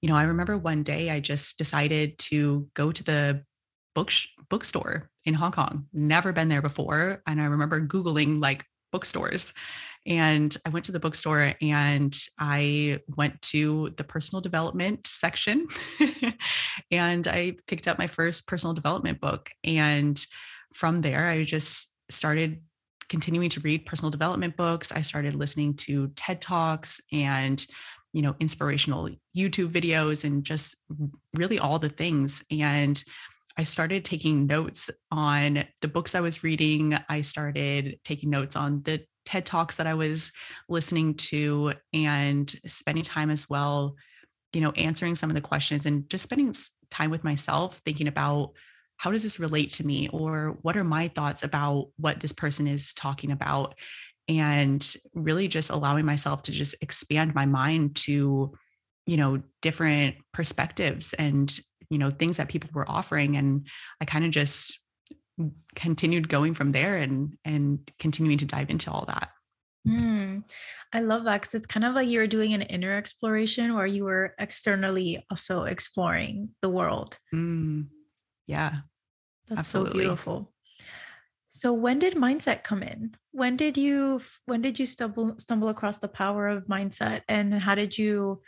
you 0.02 0.10
know, 0.10 0.16
I 0.18 0.24
remember 0.24 0.58
one 0.58 0.84
day 0.84 1.10
I 1.10 1.22
just 1.22 1.58
decided 1.58 2.20
to 2.32 2.68
go 2.76 2.92
to 2.92 3.04
the 3.04 3.44
book 3.96 4.12
bookstore 4.50 5.10
in 5.26 5.34
Hong 5.34 5.52
Kong. 5.52 5.88
Never 5.94 6.32
been 6.32 6.50
there 6.50 6.62
before, 6.62 7.22
and 7.28 7.42
I 7.42 7.46
remember 7.46 7.82
googling 7.82 8.42
like 8.42 8.66
bookstores, 8.92 9.52
And 10.06 10.56
I 10.66 10.70
went 10.70 10.86
to 10.86 10.94
the 10.94 11.00
bookstore 11.00 11.54
and 11.62 12.16
I 12.40 13.00
went 13.18 13.42
to 13.54 13.92
the 13.98 14.04
personal 14.04 14.40
development 14.40 15.06
section 15.08 15.68
and 16.92 17.28
I 17.28 17.58
picked 17.68 17.88
up 17.88 17.98
my 17.98 18.08
first 18.08 18.48
personal 18.48 18.74
development 18.74 19.20
book. 19.20 19.50
And 19.64 20.24
from 20.74 21.02
there, 21.02 21.28
I 21.28 21.44
just 21.44 21.90
started 22.10 22.62
continuing 23.10 23.50
to 23.50 23.60
read 23.62 23.86
personal 23.86 24.12
development 24.12 24.56
books. 24.56 24.92
I 24.92 25.02
started 25.02 25.36
listening 25.36 25.74
to 25.86 26.08
TED 26.16 26.42
Talks 26.42 27.02
and 27.12 27.66
you 28.14 28.22
know 28.22 28.36
inspirational 28.40 29.10
YouTube 29.36 29.74
videos 29.74 30.24
and 30.24 30.44
just 30.44 30.76
really 31.34 31.60
all 31.60 31.80
the 31.80 31.90
things 31.90 32.42
and 32.50 33.04
I 33.58 33.64
started 33.64 34.04
taking 34.04 34.48
notes 34.48 34.90
on 35.12 35.64
the 35.82 35.88
books 35.88 36.14
I 36.14 36.20
was 36.20 36.44
reading. 36.44 36.98
I 37.08 37.22
started 37.22 38.00
taking 38.04 38.30
notes 38.30 38.56
on 38.56 38.82
the 38.84 39.06
TED 39.26 39.46
Talks 39.46 39.76
that 39.76 39.88
I 39.88 39.94
was 39.94 40.32
listening 40.70 41.16
to 41.16 41.74
and 41.94 42.54
spending 42.68 43.04
time 43.04 43.30
as 43.30 43.50
well, 43.50 43.96
you 44.54 44.62
know, 44.62 44.72
answering 44.72 45.16
some 45.16 45.30
of 45.30 45.36
the 45.36 45.42
questions 45.42 45.86
and 45.86 46.10
just 46.10 46.24
spending 46.24 46.54
time 46.92 47.10
with 47.10 47.24
myself 47.24 47.82
thinking 47.86 48.08
about 48.08 48.52
how 48.98 49.12
does 49.12 49.24
this 49.24 49.40
relate 49.40 49.72
to 49.74 49.86
me 49.86 50.10
or 50.10 50.58
what 50.62 50.78
are 50.78 50.84
my 50.84 51.08
thoughts 51.10 51.44
about 51.44 51.88
what 51.98 52.20
this 52.20 52.32
person 52.32 52.68
is 52.68 52.94
talking 52.94 53.32
about 53.32 53.76
and 54.28 54.96
really 55.14 55.48
just 55.48 55.70
allowing 55.70 56.06
myself 56.06 56.42
to 56.44 56.52
just 56.52 56.76
expand 56.82 57.36
my 57.36 57.46
mind 57.46 57.96
to 57.96 58.52
you 59.06 59.18
know 59.18 59.42
different 59.62 60.16
perspectives 60.34 61.14
and 61.14 61.60
you 61.90 61.98
know 61.98 62.12
things 62.12 62.38
that 62.38 62.50
people 62.50 62.70
were 62.74 62.90
offering 62.90 63.38
and 63.38 63.68
i 64.02 64.06
kind 64.06 64.26
of 64.26 64.32
just 64.32 64.80
continued 65.76 66.30
going 66.30 66.54
from 66.54 66.72
there 66.72 66.98
and 66.98 67.38
and 67.46 67.92
continuing 68.00 68.38
to 68.38 68.46
dive 68.46 68.70
into 68.70 68.90
all 68.90 69.06
that. 69.08 69.30
Mm, 69.88 70.44
i 70.94 71.00
love 71.00 71.26
that 71.26 71.42
because 71.42 71.54
it's 71.54 71.68
kind 71.68 71.86
of 71.86 71.94
like 71.94 72.08
you 72.08 72.18
were 72.18 72.28
doing 72.28 72.54
an 72.54 72.64
inner 72.64 72.98
exploration 72.98 73.76
where 73.76 73.86
you 73.86 74.04
were 74.04 74.34
externally 74.40 75.24
also 75.30 75.64
exploring 75.64 76.50
the 76.62 76.70
world. 76.70 77.20
Mm, 77.34 77.88
yeah. 78.48 78.78
That's 79.48 79.60
absolutely. 79.60 79.92
so 79.92 80.00
beautiful. 80.00 80.54
So 81.52 81.72
when 81.72 82.00
did 82.00 82.16
mindset 82.16 82.64
come 82.64 82.82
in? 82.82 83.16
When 83.32 83.56
did 83.58 83.78
you 83.78 84.22
when 84.46 84.62
did 84.62 84.80
you 84.80 84.88
stumble 84.88 85.36
stumble 85.38 85.70
across 85.70 86.00
the 86.00 86.08
power 86.08 86.48
of 86.48 86.66
mindset 86.66 87.22
and 87.30 87.54
how 87.54 87.76
did 87.76 87.96
you 87.96 88.42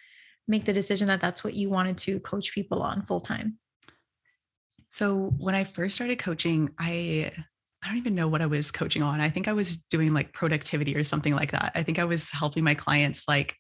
make 0.48 0.66
the 0.66 0.74
decision 0.74 1.08
that 1.08 1.22
that's 1.22 1.44
what 1.44 1.54
you 1.54 1.70
wanted 1.70 1.98
to 2.00 2.20
coach 2.22 2.54
people 2.54 2.82
on 2.82 3.06
full 3.06 3.22
time? 3.22 3.58
So 4.90 5.34
when 5.38 5.56
I 5.56 5.64
first 5.64 5.96
started 5.96 6.20
coaching, 6.20 6.70
I 6.80 7.32
I 7.84 7.88
don't 7.88 7.98
even 7.98 8.16
know 8.16 8.28
what 8.28 8.42
I 8.42 8.48
was 8.48 8.72
coaching 8.72 9.04
on. 9.04 9.22
I 9.22 9.30
think 9.30 9.48
I 9.48 9.54
was 9.54 9.78
doing 9.92 10.14
like 10.14 10.34
productivity 10.34 10.96
or 10.96 11.04
something 11.04 11.34
like 11.34 11.52
that. 11.52 11.72
I 11.76 11.84
think 11.84 12.00
I 12.00 12.06
was 12.06 12.30
helping 12.32 12.64
my 12.64 12.74
clients 12.74 13.24
like 13.28 13.56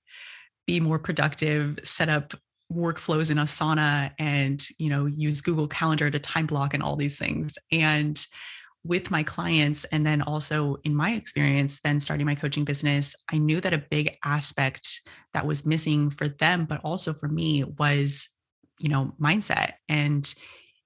be 0.65 0.79
more 0.79 0.99
productive, 0.99 1.79
set 1.83 2.09
up 2.09 2.33
workflows 2.73 3.29
in 3.29 3.37
Asana 3.37 4.11
and, 4.19 4.65
you 4.77 4.89
know, 4.89 5.05
use 5.05 5.39
Google 5.39 5.67
Calendar 5.67 6.09
to 6.11 6.19
time 6.19 6.47
block 6.47 6.73
and 6.73 6.83
all 6.83 6.95
these 6.95 7.17
things. 7.17 7.53
And 7.71 8.19
with 8.87 9.11
my 9.11 9.23
clients 9.23 9.85
and 9.91 10.05
then 10.05 10.21
also 10.21 10.77
in 10.83 10.95
my 10.95 11.11
experience 11.11 11.79
then 11.83 11.99
starting 11.99 12.25
my 12.25 12.35
coaching 12.35 12.63
business 12.63 13.15
i 13.31 13.37
knew 13.37 13.59
that 13.59 13.73
a 13.73 13.83
big 13.89 14.15
aspect 14.23 15.01
that 15.33 15.45
was 15.45 15.65
missing 15.65 16.09
for 16.09 16.29
them 16.29 16.65
but 16.65 16.79
also 16.83 17.13
for 17.13 17.27
me 17.27 17.63
was 17.63 18.27
you 18.79 18.89
know 18.89 19.13
mindset. 19.19 19.73
And 19.89 20.33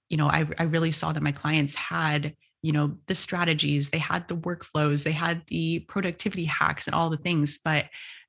you 0.09 0.17
know 0.17 0.27
i, 0.27 0.45
I 0.57 0.63
really 0.63 0.91
saw 0.91 1.11
that 1.13 1.23
my 1.23 1.31
clients 1.31 1.75
had 1.75 2.35
you 2.61 2.71
know 2.71 2.97
the 3.07 3.15
strategies 3.15 3.89
they 3.89 3.97
had 3.97 4.27
the 4.27 4.35
workflows 4.35 5.03
they 5.03 5.11
had 5.11 5.43
the 5.47 5.79
productivity 5.79 6.45
hacks 6.45 6.87
and 6.87 6.93
all 6.93 7.09
the 7.09 7.17
things 7.17 7.59
but 7.63 7.85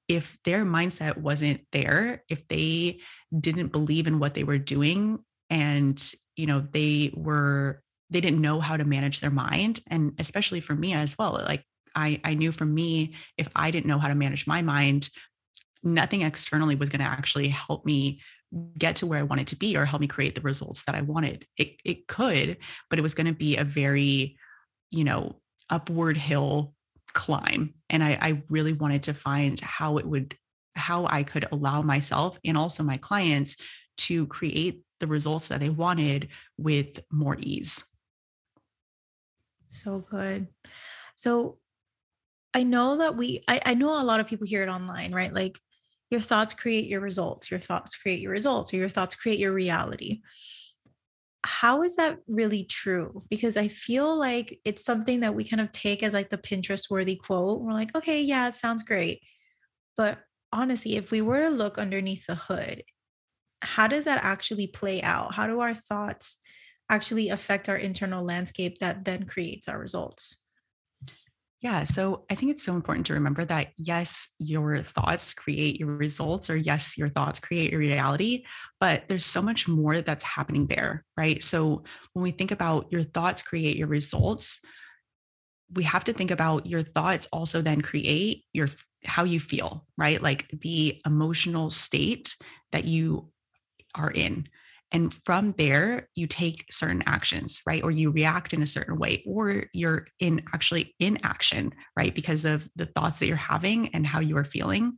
if 0.09 0.37
their 0.45 0.65
mindset 0.65 1.17
wasn't 1.17 1.61
there 1.73 2.23
if 2.29 2.47
they 2.49 3.01
didn't 3.39 3.73
believe 3.73 4.07
in 4.07 4.19
what 4.19 4.35
they 4.35 4.45
were 4.45 4.59
doing 4.59 5.19
and 5.51 6.15
you 6.37 6.47
know 6.47 6.67
they 6.73 7.13
were 7.15 7.83
they 8.13 8.21
didn't 8.21 8.41
know 8.41 8.61
how 8.61 8.77
to 8.77 8.85
manage 8.85 9.21
their 9.21 9.31
mind 9.31 9.81
and 9.89 10.13
especially 10.19 10.61
for 10.61 10.75
me 10.75 10.93
as 10.93 11.17
well 11.19 11.33
like 11.45 11.65
i 11.95 12.21
i 12.25 12.35
knew 12.35 12.53
for 12.53 12.65
me 12.65 13.15
if 13.39 13.49
i 13.57 13.71
didn't 13.71 13.87
know 13.87 13.99
how 13.99 14.09
to 14.09 14.15
manage 14.15 14.47
my 14.47 14.63
mind 14.63 15.09
nothing 15.83 16.23
externally 16.23 16.77
was 16.77 16.89
going 16.89 17.01
to 17.01 17.05
actually 17.05 17.49
help 17.49 17.85
me 17.85 18.21
get 18.79 18.97
to 18.97 19.07
where 19.07 19.19
i 19.19 19.25
wanted 19.25 19.47
to 19.47 19.57
be 19.57 19.77
or 19.77 19.85
help 19.85 20.01
me 20.01 20.07
create 20.07 20.35
the 20.35 20.41
results 20.43 20.83
that 20.85 20.95
i 20.95 21.01
wanted. 21.01 21.47
It 21.57 21.81
it 21.85 22.07
could 22.07 22.59
but 22.91 22.99
it 22.99 23.03
was 23.03 23.15
going 23.15 23.27
to 23.27 23.33
be 23.33 23.57
a 23.57 23.65
very 23.65 24.37
you 24.91 25.05
know 25.05 25.41
upward 25.71 26.17
hill 26.17 26.75
climb 27.15 27.75
and 27.91 28.03
I, 28.03 28.19
I 28.21 28.43
really 28.49 28.73
wanted 28.73 29.03
to 29.05 29.15
find 29.15 29.59
how 29.61 29.99
it 29.99 30.07
would 30.07 30.37
how 30.75 31.07
i 31.07 31.23
could 31.23 31.47
allow 31.53 31.83
myself 31.83 32.39
and 32.45 32.57
also 32.57 32.83
my 32.83 32.97
clients 32.97 33.57
to 33.99 34.27
create 34.27 34.83
the 35.01 35.07
results 35.07 35.49
that 35.49 35.61
they 35.61 35.69
wanted 35.69 36.29
with 36.57 37.01
more 37.11 37.37
ease 37.39 37.83
so 39.73 40.05
good. 40.11 40.47
So 41.17 41.59
I 42.55 42.63
know 42.63 42.99
that 42.99 43.17
we, 43.17 43.43
I, 43.49 43.61
I 43.65 43.75
know 43.75 43.99
a 43.99 44.05
lot 44.05 44.21
of 44.21 44.27
people 44.27 44.47
hear 44.47 44.63
it 44.63 44.69
online, 44.69 45.13
right? 45.13 45.33
Like 45.33 45.59
your 46.11 46.21
thoughts 46.21 46.53
create 46.53 46.87
your 46.87 47.01
results, 47.01 47.51
your 47.51 47.61
thoughts 47.61 47.97
create 47.97 48.21
your 48.21 48.33
results, 48.33 48.73
or 48.73 48.77
your 48.77 48.91
thoughts 48.91 49.15
create 49.15 49.39
your 49.39 49.53
reality. 49.53 50.21
How 51.45 51.83
is 51.83 51.97
that 51.97 52.19
really 52.29 52.65
true? 52.65 53.23
Because 53.31 53.57
I 53.57 53.69
feel 53.69 54.17
like 54.17 54.61
it's 54.65 54.85
something 54.85 55.21
that 55.21 55.35
we 55.35 55.49
kind 55.49 55.61
of 55.61 55.73
take 55.73 56.03
as 56.03 56.13
like 56.13 56.31
the 56.31 56.39
Pinterest 56.39 56.91
worthy 56.91 57.17
quote. 57.17 57.63
We're 57.63 57.73
like, 57.73 57.95
okay, 57.97 58.21
yeah, 58.21 58.49
it 58.49 58.55
sounds 58.55 58.83
great. 58.83 59.23
But 59.97 60.19
honestly, 60.53 60.97
if 60.97 61.11
we 61.11 61.23
were 61.23 61.41
to 61.41 61.49
look 61.49 61.79
underneath 61.79 62.27
the 62.27 62.35
hood, 62.35 62.85
how 63.61 63.87
does 63.87 64.05
that 64.05 64.23
actually 64.23 64.67
play 64.67 65.03
out? 65.03 65.35
How 65.35 65.47
do 65.47 65.61
our 65.61 65.75
thoughts 65.75 66.37
actually 66.93 67.31
affect 67.31 67.69
our 67.71 67.77
internal 67.77 68.23
landscape 68.23 68.79
that 68.81 69.05
then 69.05 69.25
creates 69.25 69.67
our 69.67 69.79
results? 69.79 70.37
Yeah. 71.63 71.85
So 71.85 72.25
I 72.29 72.35
think 72.35 72.51
it's 72.51 72.65
so 72.65 72.75
important 72.75 73.07
to 73.07 73.15
remember 73.15 73.45
that 73.45 73.69
yes, 73.77 74.27
your 74.39 74.83
thoughts 74.83 75.33
create 75.33 75.79
your 75.79 75.97
results, 75.97 76.51
or 76.51 76.57
yes, 76.57 76.99
your 76.99 77.09
thoughts 77.09 77.39
create 77.39 77.71
your 77.71 77.81
reality, 77.81 78.45
but 78.81 79.05
there's 79.09 79.25
so 79.25 79.41
much 79.41 79.69
more 79.69 80.03
that's 80.03 80.25
happening 80.25 80.67
there, 80.67 81.05
right? 81.17 81.43
So 81.43 81.85
when 82.13 82.25
we 82.25 82.33
think 82.33 82.51
about 82.51 82.91
your 82.91 83.05
thoughts 83.05 83.43
create 83.43 83.77
your 83.77 83.87
results, 83.87 84.59
we 85.73 85.85
have 85.85 86.05
to 86.05 86.13
think 86.13 86.31
about 86.31 86.67
your 86.67 86.83
thoughts 86.83 87.29
also 87.33 87.63
then 87.63 87.81
create 87.81 88.45
your 88.53 88.69
how 89.05 89.25
you 89.25 89.41
feel, 89.41 89.87
right? 89.97 90.21
Like 90.21 90.47
the 90.61 91.01
emotional 91.07 91.71
state 91.71 92.37
that 92.73 92.85
you 92.85 93.31
are 93.95 94.11
in. 94.11 94.49
And 94.93 95.15
from 95.25 95.55
there, 95.57 96.09
you 96.15 96.27
take 96.27 96.67
certain 96.71 97.03
actions, 97.07 97.61
right? 97.67 97.83
Or 97.83 97.91
you 97.91 98.11
react 98.11 98.53
in 98.53 98.63
a 98.63 98.67
certain 98.67 98.99
way, 98.99 99.23
or 99.27 99.65
you're 99.73 100.07
in 100.21 100.43
actually 100.55 100.95
in 100.99 101.19
action, 101.23 101.73
right? 101.97 102.15
Because 102.15 102.45
of 102.45 102.69
the 102.77 102.87
thoughts 102.87 103.19
that 103.19 103.27
you're 103.27 103.37
having 103.37 103.95
and 103.95 104.07
how 104.07 104.21
you 104.21 104.37
are 104.37 104.45
feeling. 104.45 104.93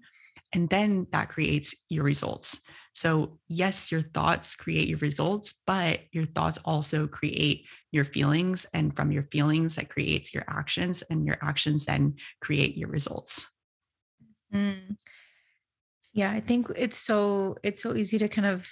And 0.52 0.68
then 0.68 1.06
that 1.12 1.28
creates 1.28 1.74
your 1.88 2.04
results. 2.04 2.60
So, 2.92 3.38
yes, 3.48 3.90
your 3.90 4.02
thoughts 4.02 4.54
create 4.54 4.88
your 4.88 4.98
results, 4.98 5.54
but 5.66 6.00
your 6.12 6.26
thoughts 6.26 6.58
also 6.64 7.08
create 7.08 7.64
your 7.90 8.04
feelings. 8.04 8.66
And 8.72 8.94
from 8.94 9.10
your 9.10 9.24
feelings, 9.32 9.74
that 9.76 9.90
creates 9.90 10.32
your 10.32 10.44
actions, 10.48 11.02
and 11.10 11.26
your 11.26 11.38
actions 11.42 11.84
then 11.84 12.14
create 12.40 12.76
your 12.76 12.88
results. 12.88 13.46
Mm. 14.52 14.96
Yeah, 16.12 16.30
I 16.30 16.40
think 16.40 16.68
it's 16.76 16.98
so 16.98 17.56
it's 17.64 17.82
so 17.82 17.96
easy 17.96 18.18
to 18.18 18.28
kind 18.28 18.46
of 18.46 18.64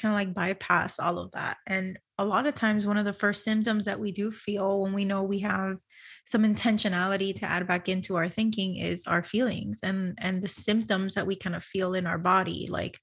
kind 0.00 0.14
of 0.14 0.18
like 0.18 0.34
bypass 0.34 0.98
all 0.98 1.18
of 1.18 1.32
that. 1.32 1.56
And 1.66 1.98
a 2.18 2.24
lot 2.24 2.46
of 2.46 2.54
times, 2.54 2.86
one 2.86 2.98
of 2.98 3.04
the 3.04 3.12
first 3.12 3.44
symptoms 3.44 3.84
that 3.86 3.98
we 3.98 4.12
do 4.12 4.30
feel 4.30 4.82
when 4.82 4.92
we 4.92 5.04
know 5.04 5.22
we 5.22 5.40
have 5.40 5.78
some 6.26 6.42
intentionality 6.42 7.34
to 7.36 7.44
add 7.44 7.66
back 7.66 7.88
into 7.88 8.16
our 8.16 8.28
thinking 8.28 8.76
is 8.76 9.04
our 9.06 9.22
feelings 9.22 9.78
and 9.82 10.16
and 10.18 10.42
the 10.42 10.48
symptoms 10.48 11.14
that 11.14 11.26
we 11.26 11.34
kind 11.34 11.56
of 11.56 11.64
feel 11.64 11.94
in 11.94 12.06
our 12.06 12.18
body 12.18 12.68
like 12.70 12.98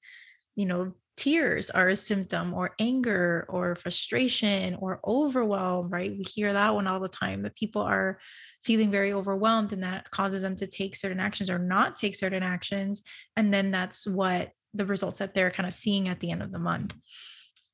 you 0.56 0.66
know 0.66 0.94
tears 1.18 1.70
are 1.70 1.90
a 1.90 1.96
symptom 1.96 2.54
or 2.54 2.76
anger 2.80 3.46
or 3.50 3.76
frustration 3.76 4.76
or 4.76 5.02
overwhelm 5.06 5.90
right 5.90 6.16
we 6.18 6.24
hear 6.24 6.54
that 6.54 6.74
one 6.74 6.88
all 6.88 7.00
the 7.00 7.10
time 7.10 7.42
that 7.42 7.56
people 7.56 7.82
are 7.82 8.20
feeling 8.64 8.92
very 8.92 9.14
overwhelmed 9.14 9.74
and 9.74 9.84
that 9.84 10.10
causes 10.12 10.42
them 10.42 10.56
to 10.56 10.68
take 10.68 10.96
certain 10.96 11.20
actions 11.20 11.50
or 11.50 11.60
not 11.60 11.96
take 11.96 12.16
certain 12.16 12.44
actions 12.44 13.02
and 13.36 13.54
then 13.54 13.72
that's 13.72 14.06
what 14.06 14.52
the 14.78 14.86
results 14.86 15.20
that 15.20 15.34
they're 15.34 15.52
kind 15.52 15.68
of 15.68 15.74
seeing 15.74 16.08
at 16.08 16.20
the 16.20 16.32
end 16.32 16.42
of 16.42 16.52
the 16.52 16.60
month. 16.60 16.94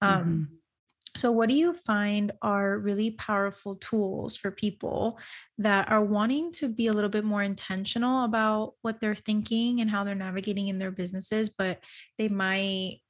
Um, 0.02 0.22
mm-hmm. 0.22 0.44
So, 1.16 1.32
what 1.32 1.48
do 1.48 1.56
you 1.56 1.74
find 1.74 2.32
are 2.42 2.80
really 2.80 3.12
powerful 3.12 3.76
tools 3.76 4.36
for 4.36 4.50
people 4.50 5.20
that 5.60 5.92
are 5.92 6.04
wanting 6.04 6.52
to 6.54 6.68
be 6.68 6.88
a 6.88 6.94
little 6.94 7.10
bit 7.10 7.24
more 7.24 7.44
intentional 7.44 8.26
about 8.26 8.74
what 8.82 9.00
they're 9.00 9.14
thinking 9.16 9.82
and 9.82 9.90
how 9.90 10.04
they're 10.04 10.16
navigating 10.16 10.70
in 10.70 10.80
their 10.80 10.90
businesses, 10.90 11.50
but 11.56 11.80
they 12.18 12.28
might 12.28 13.02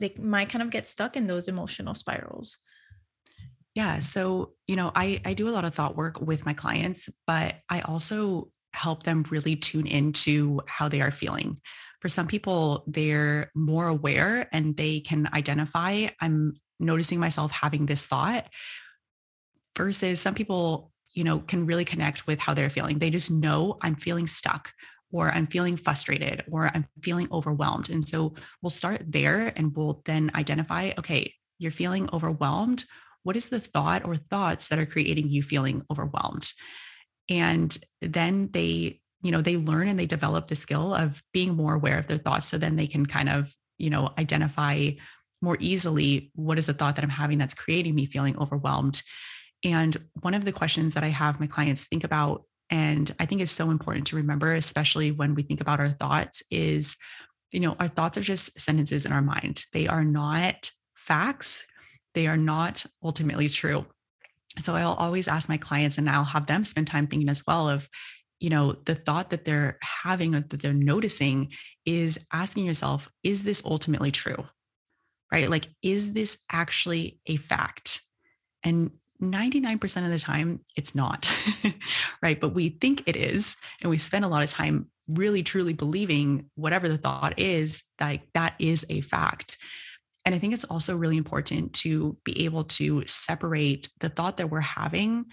they 0.00 0.14
might 0.18 0.50
kind 0.50 0.62
of 0.62 0.70
get 0.70 0.86
stuck 0.86 1.16
in 1.16 1.26
those 1.26 1.48
emotional 1.48 1.94
spirals? 1.94 2.58
Yeah. 3.74 4.00
So, 4.00 4.52
you 4.66 4.76
know, 4.76 4.92
I 4.94 5.22
I 5.24 5.32
do 5.32 5.48
a 5.48 5.50
lot 5.50 5.64
of 5.64 5.74
thought 5.74 5.96
work 5.96 6.20
with 6.20 6.44
my 6.44 6.52
clients, 6.52 7.08
but 7.26 7.56
I 7.70 7.80
also 7.80 8.50
help 8.72 9.04
them 9.04 9.24
really 9.30 9.56
tune 9.56 9.86
into 9.86 10.60
how 10.66 10.90
they 10.90 11.00
are 11.00 11.10
feeling. 11.10 11.58
For 12.00 12.08
some 12.08 12.26
people, 12.26 12.84
they're 12.86 13.50
more 13.54 13.88
aware 13.88 14.48
and 14.52 14.76
they 14.76 15.00
can 15.00 15.28
identify, 15.32 16.08
I'm 16.20 16.54
noticing 16.78 17.18
myself 17.18 17.50
having 17.50 17.86
this 17.86 18.04
thought, 18.04 18.48
versus 19.76 20.20
some 20.20 20.34
people, 20.34 20.92
you 21.12 21.24
know, 21.24 21.38
can 21.40 21.66
really 21.66 21.84
connect 21.84 22.26
with 22.26 22.38
how 22.38 22.54
they're 22.54 22.70
feeling. 22.70 22.98
They 22.98 23.10
just 23.10 23.30
know 23.30 23.78
I'm 23.82 23.96
feeling 23.96 24.26
stuck 24.26 24.70
or 25.12 25.30
I'm 25.30 25.46
feeling 25.46 25.76
frustrated 25.76 26.44
or 26.50 26.70
I'm 26.74 26.86
feeling 27.02 27.28
overwhelmed. 27.32 27.90
And 27.90 28.06
so 28.06 28.34
we'll 28.62 28.70
start 28.70 29.02
there 29.06 29.52
and 29.56 29.74
we'll 29.74 30.02
then 30.04 30.30
identify 30.34 30.92
okay, 30.98 31.32
you're 31.58 31.72
feeling 31.72 32.08
overwhelmed. 32.12 32.84
What 33.22 33.36
is 33.36 33.48
the 33.48 33.60
thought 33.60 34.04
or 34.04 34.16
thoughts 34.16 34.68
that 34.68 34.78
are 34.78 34.86
creating 34.86 35.30
you 35.30 35.42
feeling 35.42 35.82
overwhelmed? 35.90 36.52
And 37.28 37.76
then 38.00 38.50
they, 38.52 39.00
you 39.22 39.30
know, 39.30 39.42
they 39.42 39.56
learn 39.56 39.88
and 39.88 39.98
they 39.98 40.06
develop 40.06 40.48
the 40.48 40.54
skill 40.54 40.94
of 40.94 41.22
being 41.32 41.54
more 41.54 41.74
aware 41.74 41.98
of 41.98 42.06
their 42.06 42.18
thoughts. 42.18 42.48
So 42.48 42.58
then 42.58 42.76
they 42.76 42.86
can 42.86 43.06
kind 43.06 43.28
of, 43.28 43.52
you 43.78 43.90
know, 43.90 44.12
identify 44.18 44.90
more 45.42 45.56
easily 45.60 46.30
what 46.34 46.58
is 46.58 46.66
the 46.66 46.74
thought 46.74 46.96
that 46.96 47.04
I'm 47.04 47.10
having 47.10 47.38
that's 47.38 47.54
creating 47.54 47.94
me 47.94 48.06
feeling 48.06 48.38
overwhelmed. 48.38 49.02
And 49.64 49.96
one 50.20 50.34
of 50.34 50.44
the 50.44 50.52
questions 50.52 50.94
that 50.94 51.04
I 51.04 51.08
have 51.08 51.40
my 51.40 51.46
clients 51.46 51.84
think 51.84 52.04
about 52.04 52.44
and 52.68 53.14
I 53.20 53.26
think 53.26 53.40
is 53.40 53.50
so 53.50 53.70
important 53.70 54.08
to 54.08 54.16
remember, 54.16 54.54
especially 54.54 55.12
when 55.12 55.34
we 55.34 55.42
think 55.42 55.60
about 55.60 55.78
our 55.78 55.90
thoughts, 55.90 56.42
is 56.50 56.96
you 57.52 57.60
know, 57.60 57.76
our 57.78 57.88
thoughts 57.88 58.18
are 58.18 58.22
just 58.22 58.60
sentences 58.60 59.06
in 59.06 59.12
our 59.12 59.22
mind. 59.22 59.64
They 59.72 59.86
are 59.86 60.04
not 60.04 60.70
facts, 60.94 61.62
they 62.14 62.26
are 62.26 62.36
not 62.36 62.84
ultimately 63.02 63.48
true. 63.48 63.86
So 64.62 64.74
I'll 64.74 64.94
always 64.94 65.28
ask 65.28 65.48
my 65.48 65.58
clients, 65.58 65.98
and 65.98 66.08
I'll 66.08 66.24
have 66.24 66.46
them 66.46 66.64
spend 66.64 66.86
time 66.86 67.06
thinking 67.06 67.28
as 67.28 67.46
well 67.46 67.68
of, 67.68 67.88
you 68.40 68.50
know, 68.50 68.76
the 68.84 68.94
thought 68.94 69.30
that 69.30 69.44
they're 69.44 69.78
having 69.80 70.34
or 70.34 70.44
that 70.48 70.60
they're 70.60 70.72
noticing 70.72 71.50
is 71.84 72.18
asking 72.32 72.66
yourself, 72.66 73.08
is 73.22 73.42
this 73.42 73.62
ultimately 73.64 74.10
true? 74.10 74.44
Right? 75.32 75.50
Like, 75.50 75.68
is 75.82 76.12
this 76.12 76.36
actually 76.50 77.18
a 77.26 77.36
fact? 77.36 78.00
And 78.62 78.90
99% 79.22 80.04
of 80.04 80.10
the 80.10 80.18
time 80.18 80.60
it's 80.76 80.94
not 80.94 81.30
right 82.22 82.40
but 82.40 82.54
we 82.54 82.70
think 82.80 83.02
it 83.06 83.16
is 83.16 83.56
and 83.80 83.90
we 83.90 83.98
spend 83.98 84.24
a 84.24 84.28
lot 84.28 84.42
of 84.42 84.50
time 84.50 84.90
really 85.08 85.42
truly 85.42 85.72
believing 85.72 86.50
whatever 86.54 86.88
the 86.88 86.98
thought 86.98 87.38
is 87.38 87.82
like 88.00 88.22
that 88.34 88.54
is 88.58 88.84
a 88.90 89.00
fact 89.00 89.56
and 90.24 90.34
i 90.34 90.38
think 90.38 90.52
it's 90.52 90.64
also 90.64 90.96
really 90.96 91.16
important 91.16 91.72
to 91.72 92.16
be 92.24 92.44
able 92.44 92.64
to 92.64 93.02
separate 93.06 93.88
the 94.00 94.10
thought 94.10 94.36
that 94.36 94.50
we're 94.50 94.60
having 94.60 95.24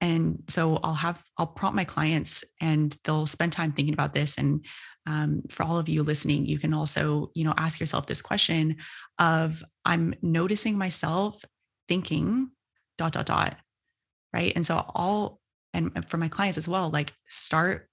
and 0.00 0.42
so 0.48 0.76
i'll 0.82 0.94
have 0.94 1.22
i'll 1.38 1.46
prompt 1.46 1.76
my 1.76 1.84
clients 1.84 2.44
and 2.60 2.96
they'll 3.04 3.26
spend 3.26 3.52
time 3.52 3.72
thinking 3.72 3.94
about 3.94 4.14
this. 4.14 4.36
And 4.38 4.64
um, 5.06 5.42
for 5.50 5.64
all 5.64 5.78
of 5.78 5.88
you 5.88 6.02
listening 6.02 6.46
you 6.46 6.58
can 6.58 6.72
also 6.72 7.30
you 7.34 7.44
know 7.44 7.54
ask 7.56 7.78
yourself 7.78 8.06
this 8.06 8.22
question 8.22 8.76
of 9.18 9.62
i'm 9.84 10.14
noticing 10.22 10.78
myself 10.78 11.42
thinking 11.88 12.50
dot 12.96 13.12
dot 13.12 13.26
dot 13.26 13.56
right? 14.34 14.52
And 14.56 14.66
so 14.66 14.84
all 14.94 15.40
and 15.72 16.04
for 16.08 16.18
my 16.18 16.28
clients 16.28 16.58
as 16.58 16.68
well 16.68 16.90
like 16.90 17.12
start 17.28 17.88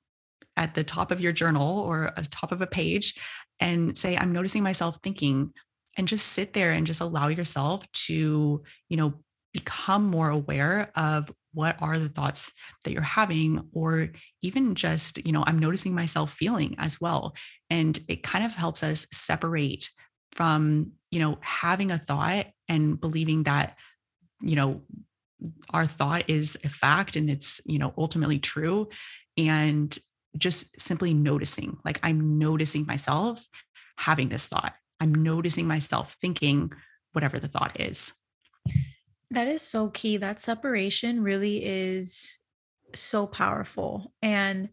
at 0.57 0.75
the 0.75 0.83
top 0.83 1.11
of 1.11 1.21
your 1.21 1.31
journal 1.31 1.79
or 1.79 2.11
a 2.17 2.23
top 2.25 2.51
of 2.51 2.61
a 2.61 2.67
page 2.67 3.15
and 3.59 3.97
say 3.97 4.17
i'm 4.17 4.31
noticing 4.33 4.61
myself 4.61 4.97
thinking 5.03 5.51
and 5.97 6.07
just 6.07 6.27
sit 6.33 6.53
there 6.53 6.71
and 6.71 6.85
just 6.85 7.01
allow 7.01 7.27
yourself 7.27 7.83
to 7.93 8.61
you 8.89 8.97
know 8.97 9.13
become 9.53 10.05
more 10.05 10.29
aware 10.29 10.91
of 10.95 11.31
what 11.53 11.75
are 11.79 11.99
the 11.99 12.09
thoughts 12.09 12.51
that 12.83 12.91
you're 12.91 13.01
having 13.01 13.61
or 13.73 14.09
even 14.41 14.75
just 14.75 15.23
you 15.25 15.31
know 15.31 15.43
i'm 15.45 15.59
noticing 15.59 15.93
myself 15.93 16.33
feeling 16.33 16.75
as 16.77 16.99
well 16.99 17.33
and 17.69 17.99
it 18.07 18.23
kind 18.23 18.45
of 18.45 18.51
helps 18.51 18.83
us 18.83 19.05
separate 19.13 19.89
from 20.33 20.91
you 21.09 21.19
know 21.19 21.37
having 21.41 21.91
a 21.91 21.99
thought 22.07 22.47
and 22.69 22.99
believing 22.99 23.43
that 23.43 23.75
you 24.41 24.55
know 24.55 24.81
our 25.71 25.87
thought 25.87 26.29
is 26.29 26.55
a 26.63 26.69
fact 26.69 27.15
and 27.15 27.29
it's 27.29 27.59
you 27.65 27.79
know 27.79 27.93
ultimately 27.97 28.39
true 28.39 28.87
and 29.37 29.97
just 30.37 30.65
simply 30.79 31.13
noticing 31.13 31.77
like 31.83 31.99
i'm 32.03 32.37
noticing 32.37 32.85
myself 32.85 33.45
having 34.01 34.29
this 34.29 34.47
thought. 34.47 34.73
I'm 34.99 35.13
noticing 35.13 35.67
myself 35.67 36.17
thinking 36.21 36.71
whatever 37.13 37.39
the 37.39 37.47
thought 37.47 37.79
is 37.79 38.11
that 39.31 39.47
is 39.47 39.61
so 39.61 39.89
key 39.89 40.17
that 40.17 40.41
separation 40.41 41.23
really 41.23 41.65
is 41.65 42.37
so 42.93 43.25
powerful 43.25 44.13
and 44.21 44.69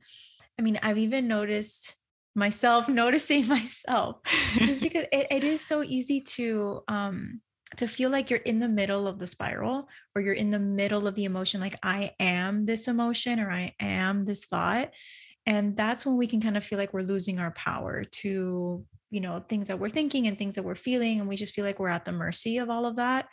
i 0.58 0.62
mean 0.62 0.78
i've 0.82 0.98
even 0.98 1.26
noticed 1.26 1.94
myself 2.34 2.88
noticing 2.88 3.46
myself 3.46 4.16
just 4.58 4.80
because 4.82 5.04
it, 5.12 5.26
it 5.30 5.44
is 5.44 5.64
so 5.64 5.82
easy 5.82 6.20
to 6.20 6.80
um 6.88 7.40
to 7.76 7.86
feel 7.86 8.08
like 8.10 8.30
you're 8.30 8.40
in 8.40 8.58
the 8.58 8.68
middle 8.68 9.06
of 9.06 9.18
the 9.18 9.26
spiral 9.26 9.88
or 10.14 10.22
you're 10.22 10.34
in 10.34 10.50
the 10.50 10.58
middle 10.58 11.06
of 11.06 11.14
the 11.14 11.24
emotion 11.24 11.60
like 11.60 11.78
i 11.82 12.12
am 12.18 12.66
this 12.66 12.88
emotion 12.88 13.40
or 13.40 13.50
i 13.50 13.72
am 13.80 14.24
this 14.24 14.44
thought 14.46 14.90
and 15.46 15.76
that's 15.76 16.04
when 16.04 16.16
we 16.16 16.26
can 16.26 16.40
kind 16.42 16.56
of 16.56 16.64
feel 16.64 16.78
like 16.78 16.92
we're 16.92 17.02
losing 17.02 17.38
our 17.38 17.52
power 17.52 18.04
to 18.04 18.84
you 19.10 19.20
know 19.20 19.42
things 19.48 19.68
that 19.68 19.78
we're 19.78 19.90
thinking 19.90 20.26
and 20.26 20.38
things 20.38 20.54
that 20.54 20.64
we're 20.64 20.74
feeling 20.74 21.20
and 21.20 21.28
we 21.28 21.36
just 21.36 21.54
feel 21.54 21.64
like 21.64 21.78
we're 21.78 21.88
at 21.88 22.04
the 22.04 22.12
mercy 22.12 22.58
of 22.58 22.70
all 22.70 22.86
of 22.86 22.96
that 22.96 23.26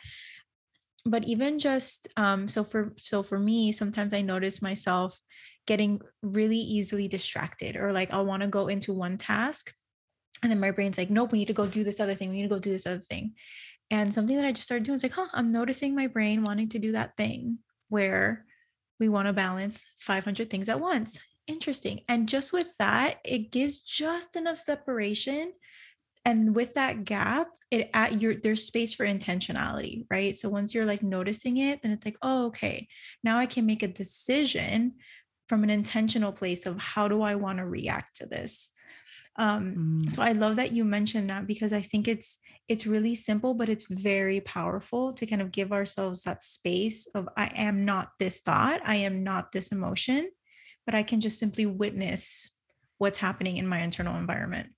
but 1.06 1.24
even 1.24 1.58
just 1.58 2.08
um 2.16 2.48
so 2.48 2.62
for 2.62 2.92
so 2.98 3.22
for 3.22 3.38
me 3.38 3.72
sometimes 3.72 4.12
i 4.12 4.20
notice 4.20 4.60
myself 4.60 5.18
getting 5.66 6.00
really 6.22 6.58
easily 6.58 7.08
distracted 7.08 7.76
or 7.76 7.92
like 7.92 8.12
i'll 8.12 8.26
want 8.26 8.42
to 8.42 8.48
go 8.48 8.68
into 8.68 8.92
one 8.92 9.16
task 9.16 9.72
and 10.42 10.52
then 10.52 10.60
my 10.60 10.70
brain's 10.70 10.98
like 10.98 11.10
nope 11.10 11.32
we 11.32 11.38
need 11.38 11.46
to 11.46 11.52
go 11.52 11.66
do 11.66 11.84
this 11.84 12.00
other 12.00 12.14
thing 12.14 12.30
we 12.30 12.36
need 12.36 12.42
to 12.42 12.54
go 12.54 12.58
do 12.58 12.72
this 12.72 12.86
other 12.86 13.02
thing 13.08 13.34
and 13.90 14.12
something 14.12 14.36
that 14.36 14.44
I 14.44 14.52
just 14.52 14.66
started 14.66 14.84
doing 14.84 14.96
is 14.96 15.02
like, 15.02 15.12
huh, 15.12 15.28
I'm 15.32 15.52
noticing 15.52 15.94
my 15.94 16.08
brain 16.08 16.42
wanting 16.42 16.68
to 16.70 16.78
do 16.78 16.92
that 16.92 17.16
thing 17.16 17.58
where 17.88 18.44
we 18.98 19.08
want 19.08 19.26
to 19.28 19.32
balance 19.32 19.80
500 20.00 20.50
things 20.50 20.68
at 20.68 20.80
once. 20.80 21.18
Interesting. 21.46 22.00
And 22.08 22.28
just 22.28 22.52
with 22.52 22.66
that, 22.80 23.18
it 23.24 23.52
gives 23.52 23.78
just 23.78 24.34
enough 24.34 24.58
separation. 24.58 25.52
And 26.26 26.56
with 26.56 26.74
that 26.74 27.04
gap, 27.04 27.48
it 27.70 27.88
at 27.94 28.20
your 28.20 28.36
there's 28.36 28.64
space 28.64 28.92
for 28.94 29.06
intentionality, 29.06 30.06
right? 30.10 30.38
So 30.38 30.48
once 30.48 30.74
you're 30.74 30.84
like 30.84 31.02
noticing 31.02 31.58
it, 31.58 31.80
then 31.82 31.92
it's 31.92 32.04
like, 32.04 32.16
oh, 32.20 32.46
okay, 32.46 32.88
now 33.24 33.38
I 33.38 33.46
can 33.46 33.64
make 33.64 33.82
a 33.82 33.88
decision 33.88 34.94
from 35.48 35.62
an 35.62 35.70
intentional 35.70 36.32
place 36.32 36.66
of 36.66 36.78
how 36.78 37.06
do 37.06 37.22
I 37.22 37.36
want 37.36 37.58
to 37.58 37.64
react 37.64 38.16
to 38.16 38.26
this. 38.26 38.70
Um, 39.36 40.00
mm. 40.04 40.12
So 40.12 40.20
I 40.22 40.32
love 40.32 40.56
that 40.56 40.72
you 40.72 40.84
mentioned 40.84 41.30
that 41.30 41.46
because 41.46 41.72
I 41.72 41.82
think 41.82 42.08
it's 42.08 42.38
it's 42.68 42.86
really 42.86 43.14
simple, 43.14 43.54
but 43.54 43.68
it's 43.68 43.86
very 43.88 44.40
powerful 44.40 45.12
to 45.12 45.26
kind 45.26 45.40
of 45.40 45.52
give 45.52 45.72
ourselves 45.72 46.22
that 46.22 46.42
space 46.42 47.06
of 47.14 47.28
I 47.36 47.52
am 47.54 47.84
not 47.84 48.10
this 48.18 48.38
thought, 48.38 48.80
I 48.84 48.96
am 48.96 49.22
not 49.22 49.52
this 49.52 49.68
emotion, 49.68 50.28
but 50.86 50.96
I 50.96 51.04
can 51.04 51.20
just 51.20 51.38
simply 51.38 51.66
witness 51.66 52.50
what's 52.98 53.18
happening 53.18 53.58
in 53.58 53.68
my 53.68 53.82
internal 53.82 54.16
environment. 54.16 54.70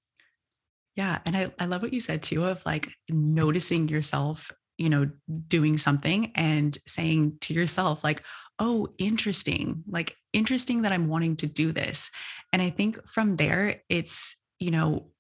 Yeah. 0.99 1.21
And 1.25 1.37
I, 1.37 1.53
I 1.61 1.67
love 1.67 1.83
what 1.83 1.93
you 1.93 2.01
said 2.01 2.25
too 2.25 2.45
of 2.45 2.61
like 2.67 2.89
noticing 3.09 3.87
yourself, 3.87 4.51
you 4.79 4.89
know, 4.89 5.09
doing 5.47 5.79
something 5.79 6.33
and 6.35 6.77
saying 6.89 7.39
to 7.43 7.55
yourself, 7.55 8.03
like, 8.03 8.25
oh, 8.59 8.89
interesting, 8.99 9.85
like 9.89 10.17
interesting 10.33 10.83
that 10.83 10.91
I'm 10.91 11.07
wanting 11.07 11.37
to 11.37 11.47
do 11.47 11.71
this. 11.71 12.11
And 12.53 12.61
I 12.61 12.71
think 12.71 12.99
from 13.07 13.37
there, 13.37 13.81
it's, 13.89 14.35
you 14.59 14.73
know, 14.73 15.13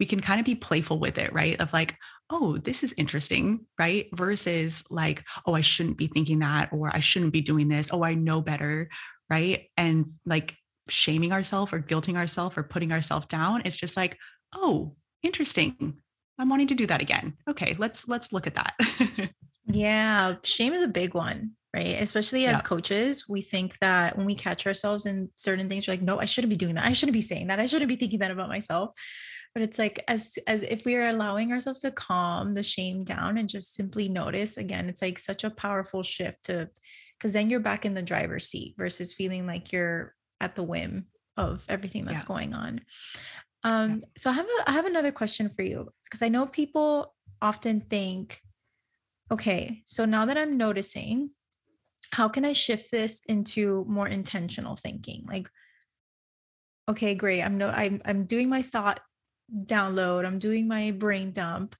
we 0.00 0.06
can 0.06 0.20
kind 0.20 0.40
of 0.40 0.46
be 0.46 0.54
playful 0.54 0.98
with 0.98 1.18
it, 1.18 1.34
right? 1.34 1.60
Of 1.60 1.70
like, 1.70 1.96
oh, 2.30 2.56
this 2.56 2.82
is 2.82 2.94
interesting, 2.96 3.66
right? 3.78 4.06
Versus 4.14 4.82
like, 4.88 5.22
oh, 5.44 5.52
I 5.52 5.60
shouldn't 5.60 5.98
be 5.98 6.06
thinking 6.06 6.38
that, 6.38 6.70
or 6.72 6.96
I 6.96 7.00
shouldn't 7.00 7.34
be 7.34 7.42
doing 7.42 7.68
this. 7.68 7.88
Oh, 7.90 8.02
I 8.02 8.14
know 8.14 8.40
better, 8.40 8.88
right? 9.28 9.68
And 9.76 10.14
like 10.24 10.54
shaming 10.88 11.32
ourselves 11.32 11.74
or 11.74 11.80
guilting 11.80 12.16
ourselves 12.16 12.56
or 12.56 12.62
putting 12.62 12.90
ourselves 12.90 13.26
down. 13.26 13.60
It's 13.66 13.76
just 13.76 13.98
like, 13.98 14.16
oh, 14.54 14.96
interesting. 15.26 15.94
I'm 16.38 16.48
wanting 16.48 16.68
to 16.68 16.74
do 16.74 16.86
that 16.86 17.00
again. 17.00 17.34
Okay, 17.48 17.76
let's 17.78 18.08
let's 18.08 18.32
look 18.32 18.46
at 18.46 18.54
that. 18.54 18.74
yeah, 19.66 20.36
shame 20.42 20.72
is 20.72 20.82
a 20.82 20.88
big 20.88 21.14
one, 21.14 21.52
right? 21.74 22.00
Especially 22.02 22.46
as 22.46 22.58
yeah. 22.58 22.62
coaches, 22.62 23.28
we 23.28 23.42
think 23.42 23.76
that 23.80 24.16
when 24.16 24.26
we 24.26 24.34
catch 24.34 24.66
ourselves 24.66 25.06
in 25.06 25.28
certain 25.36 25.68
things, 25.68 25.86
we're 25.86 25.94
like, 25.94 26.02
no, 26.02 26.18
I 26.18 26.24
shouldn't 26.24 26.50
be 26.50 26.56
doing 26.56 26.74
that. 26.74 26.86
I 26.86 26.92
shouldn't 26.92 27.14
be 27.14 27.22
saying 27.22 27.46
that. 27.48 27.60
I 27.60 27.66
shouldn't 27.66 27.88
be 27.88 27.96
thinking 27.96 28.20
that 28.20 28.30
about 28.30 28.48
myself 28.48 28.92
but 29.56 29.62
it's 29.62 29.78
like 29.78 30.04
as 30.06 30.36
as 30.46 30.60
if 30.60 30.84
we 30.84 30.96
are 30.96 31.08
allowing 31.08 31.50
ourselves 31.50 31.80
to 31.80 31.90
calm 31.90 32.52
the 32.52 32.62
shame 32.62 33.04
down 33.04 33.38
and 33.38 33.48
just 33.48 33.74
simply 33.74 34.06
notice 34.06 34.58
again 34.58 34.86
it's 34.86 35.00
like 35.00 35.18
such 35.18 35.44
a 35.44 35.50
powerful 35.50 36.02
shift 36.02 36.44
to 36.44 36.68
because 37.18 37.32
then 37.32 37.48
you're 37.48 37.58
back 37.58 37.86
in 37.86 37.94
the 37.94 38.02
driver's 38.02 38.50
seat 38.50 38.74
versus 38.76 39.14
feeling 39.14 39.46
like 39.46 39.72
you're 39.72 40.14
at 40.42 40.54
the 40.56 40.62
whim 40.62 41.06
of 41.38 41.64
everything 41.70 42.04
that's 42.04 42.22
yeah. 42.22 42.28
going 42.28 42.52
on 42.52 42.82
um 43.64 44.02
so 44.16 44.30
i 44.30 44.32
have 44.32 44.46
a 44.46 44.70
i 44.70 44.72
have 44.72 44.86
another 44.86 45.12
question 45.12 45.50
for 45.54 45.62
you 45.62 45.88
because 46.04 46.22
i 46.22 46.28
know 46.28 46.46
people 46.46 47.14
often 47.42 47.80
think 47.80 48.40
okay 49.30 49.82
so 49.86 50.04
now 50.04 50.26
that 50.26 50.38
i'm 50.38 50.56
noticing 50.56 51.30
how 52.12 52.28
can 52.28 52.44
i 52.44 52.52
shift 52.52 52.90
this 52.90 53.20
into 53.26 53.84
more 53.88 54.08
intentional 54.08 54.76
thinking 54.76 55.24
like 55.28 55.48
okay, 56.88 57.14
great. 57.14 57.42
I'm 57.42 57.58
no 57.58 57.68
I'm 57.68 58.00
I'm 58.04 58.24
doing 58.24 58.48
my 58.48 58.62
thought 58.62 59.00
download, 59.66 60.26
I'm 60.26 60.38
doing 60.38 60.68
my 60.68 60.90
brain 60.92 61.32
dump. 61.32 61.76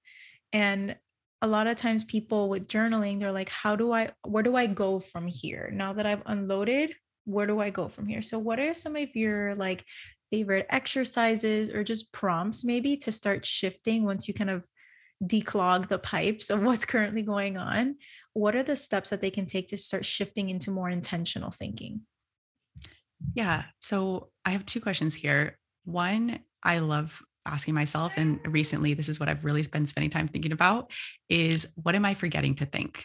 And 0.53 0.97
a 1.43 1.47
lot 1.47 1.67
of 1.67 1.77
times 1.77 2.05
people 2.05 2.49
with 2.49 2.69
journaling, 2.69 3.21
they're 3.21 3.33
like, 3.33 3.49
how 3.49 3.77
do 3.77 3.93
I 3.93 4.11
where 4.25 4.43
do 4.43 4.57
I 4.57 4.67
go 4.67 5.01
from 5.01 5.27
here? 5.27 5.71
Now 5.73 5.93
that 5.93 6.07
I've 6.07 6.23
unloaded, 6.27 6.95
where 7.25 7.47
do 7.47 7.61
I 7.61 7.71
go 7.71 7.89
from 7.89 8.07
here? 8.07 8.23
So 8.23 8.39
what 8.39 8.59
are 8.59 8.75
some 8.75 8.97
of 8.97 9.15
your 9.15 9.55
like 9.55 9.85
favorite 10.31 10.67
exercises 10.71 11.71
or 11.71 11.85
just 11.85 12.13
prompts 12.13 12.65
maybe 12.65 12.97
to 12.99 13.13
start 13.13 13.47
shifting 13.47 14.05
once 14.05 14.27
you 14.29 14.35
kind 14.35 14.51
of 14.51 14.65
declog 15.25 15.89
the 15.89 15.99
pipes 15.99 16.51
of 16.51 16.63
what's 16.63 16.85
currently 16.85 17.23
going 17.23 17.57
on? 17.57 17.97
What 18.35 18.55
are 18.55 18.63
the 18.63 18.77
steps 18.77 19.11
that 19.11 19.21
they 19.21 19.31
can 19.31 19.47
take 19.47 19.69
to 19.69 19.77
start 19.77 20.05
shifting 20.05 20.51
into 20.51 20.71
more 20.71 20.91
intentional 20.91 21.51
thinking? 21.51 22.03
Yeah. 23.35 23.65
So 23.81 24.29
I 24.45 24.51
have 24.51 24.67
two 24.67 24.81
questions 24.81 25.15
here. 25.15 25.59
One, 25.85 26.41
I 26.63 26.79
love 26.81 27.13
asking 27.47 27.75
myself, 27.75 28.13
and 28.17 28.41
recently 28.47 28.93
this 28.93 29.09
is 29.09 29.21
what 29.21 29.29
I've 29.29 29.45
really 29.45 29.63
been 29.63 29.87
spending 29.87 30.11
time 30.11 30.29
thinking 30.29 30.53
about 30.53 30.91
is 31.29 31.67
what 31.75 31.95
am 31.95 32.05
I 32.05 32.15
forgetting 32.15 32.57
to 32.57 32.67
think? 32.67 33.05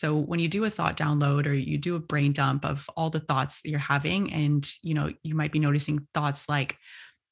So 0.00 0.16
when 0.16 0.40
you 0.40 0.48
do 0.48 0.64
a 0.64 0.70
thought 0.70 0.96
download 0.96 1.44
or 1.44 1.52
you 1.52 1.76
do 1.76 1.94
a 1.94 2.00
brain 2.00 2.32
dump 2.32 2.64
of 2.64 2.88
all 2.96 3.10
the 3.10 3.20
thoughts 3.20 3.60
that 3.60 3.68
you're 3.68 3.78
having, 3.78 4.32
and 4.32 4.66
you 4.80 4.94
know, 4.94 5.10
you 5.22 5.34
might 5.34 5.52
be 5.52 5.58
noticing 5.58 6.06
thoughts 6.14 6.46
like, 6.48 6.78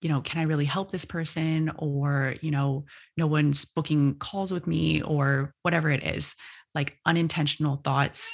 you 0.03 0.11
know, 0.11 0.21
can 0.21 0.39
I 0.39 0.43
really 0.43 0.67
help 0.67 0.93
this 0.93 1.07
person? 1.07 1.73
Or, 1.79 2.35
you 2.43 2.51
know, 2.51 2.85
no 3.17 3.27
one's 3.27 3.65
booking 3.65 4.17
calls 4.19 4.53
with 4.53 4.67
me, 4.67 5.01
or 5.01 5.55
whatever 5.63 5.89
it 5.89 6.05
is, 6.05 6.35
like 6.75 6.99
unintentional 7.07 7.81
thoughts. 7.83 8.31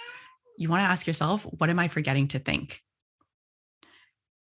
You 0.58 0.68
want 0.68 0.80
to 0.80 0.90
ask 0.90 1.06
yourself, 1.06 1.46
what 1.58 1.70
am 1.70 1.78
I 1.78 1.86
forgetting 1.86 2.26
to 2.28 2.40
think? 2.40 2.80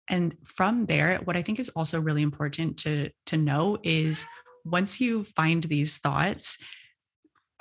And 0.10 0.38
from 0.56 0.86
there, 0.86 1.18
what 1.26 1.36
I 1.36 1.44
think 1.44 1.60
is 1.60 1.68
also 1.68 2.00
really 2.00 2.22
important 2.22 2.78
to, 2.80 3.10
to 3.26 3.36
know 3.36 3.78
is 3.84 4.26
once 4.64 5.02
you 5.02 5.26
find 5.36 5.62
these 5.66 5.98
thoughts, 5.98 6.56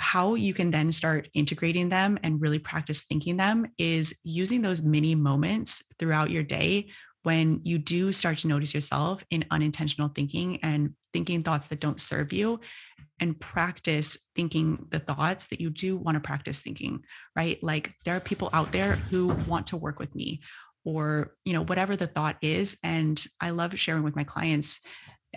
how 0.01 0.35
you 0.35 0.55
can 0.55 0.71
then 0.71 0.91
start 0.91 1.29
integrating 1.35 1.89
them 1.89 2.19
and 2.23 2.41
really 2.41 2.59
practice 2.59 3.03
thinking 3.03 3.37
them 3.37 3.67
is 3.79 4.13
using 4.25 4.63
those 4.63 4.83
mini 4.83 5.15
moments 5.15 5.83
throughout 5.99 6.31
your 6.31 6.43
day 6.43 6.89
when 7.23 7.61
you 7.65 7.77
do 7.77 8.11
start 8.13 8.39
to 8.39 8.49
notice 8.49 8.73
yourself 8.73 9.23
in 9.31 9.45
unintentional 9.51 10.11
thinking 10.15 10.59
and 10.63 10.95
thinking 11.13 11.43
thoughts 11.43 11.69
that 11.69 11.81
don't 11.81 12.01
serve 12.01 12.33
you 12.33 12.59
and 13.21 13.39
practice 13.41 14.17
thinking 14.35 14.87
the 14.91 15.01
thoughts 15.01 15.47
that 15.49 15.61
you 15.61 15.69
do 15.71 15.97
want 15.97 16.17
to 16.17 16.21
practice 16.21 16.61
thinking 16.61 17.03
right? 17.37 17.63
Like 17.63 17.93
there 18.05 18.17
are 18.17 18.21
people 18.21 18.49
out 18.53 18.73
there 18.73 18.95
who 18.95 19.29
want 19.47 19.67
to 19.69 19.77
work 19.77 19.99
with 19.99 20.15
me 20.15 20.41
or 20.85 21.35
you 21.45 21.53
know 21.53 21.63
whatever 21.65 21.95
the 21.95 22.07
thought 22.07 22.37
is 22.41 22.75
and 22.83 23.23
i 23.39 23.51
love 23.51 23.79
sharing 23.79 24.03
with 24.03 24.17
my 24.17 24.25
clients 24.25 24.81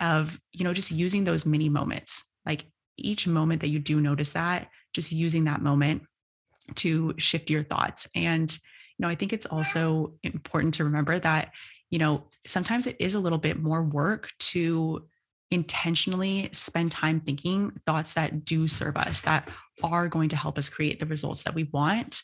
of 0.00 0.38
you 0.52 0.64
know 0.64 0.72
just 0.72 0.90
using 0.90 1.24
those 1.24 1.46
mini 1.46 1.68
moments. 1.68 2.22
Like 2.46 2.66
each 2.96 3.26
moment 3.26 3.60
that 3.60 3.68
you 3.68 3.78
do 3.78 4.00
notice 4.00 4.30
that 4.30 4.68
just 4.92 5.12
using 5.12 5.44
that 5.44 5.62
moment 5.62 6.02
to 6.76 7.14
shift 7.18 7.50
your 7.50 7.64
thoughts. 7.64 8.06
And 8.14 8.56
you 8.98 9.02
know 9.02 9.08
i 9.08 9.14
think 9.14 9.32
it's 9.32 9.46
also 9.46 10.12
important 10.22 10.74
to 10.74 10.84
remember 10.84 11.18
that 11.18 11.52
you 11.90 11.98
know 11.98 12.24
sometimes 12.46 12.86
it 12.86 12.96
is 12.98 13.14
a 13.14 13.20
little 13.20 13.38
bit 13.38 13.60
more 13.60 13.82
work 13.82 14.30
to 14.38 15.04
intentionally 15.50 16.50
spend 16.52 16.90
time 16.90 17.20
thinking 17.20 17.72
thoughts 17.86 18.14
that 18.14 18.44
do 18.44 18.66
serve 18.66 18.96
us 18.96 19.20
that 19.22 19.48
are 19.82 20.08
going 20.08 20.28
to 20.28 20.36
help 20.36 20.58
us 20.58 20.68
create 20.68 20.98
the 20.98 21.06
results 21.06 21.42
that 21.44 21.54
we 21.54 21.64
want. 21.64 22.22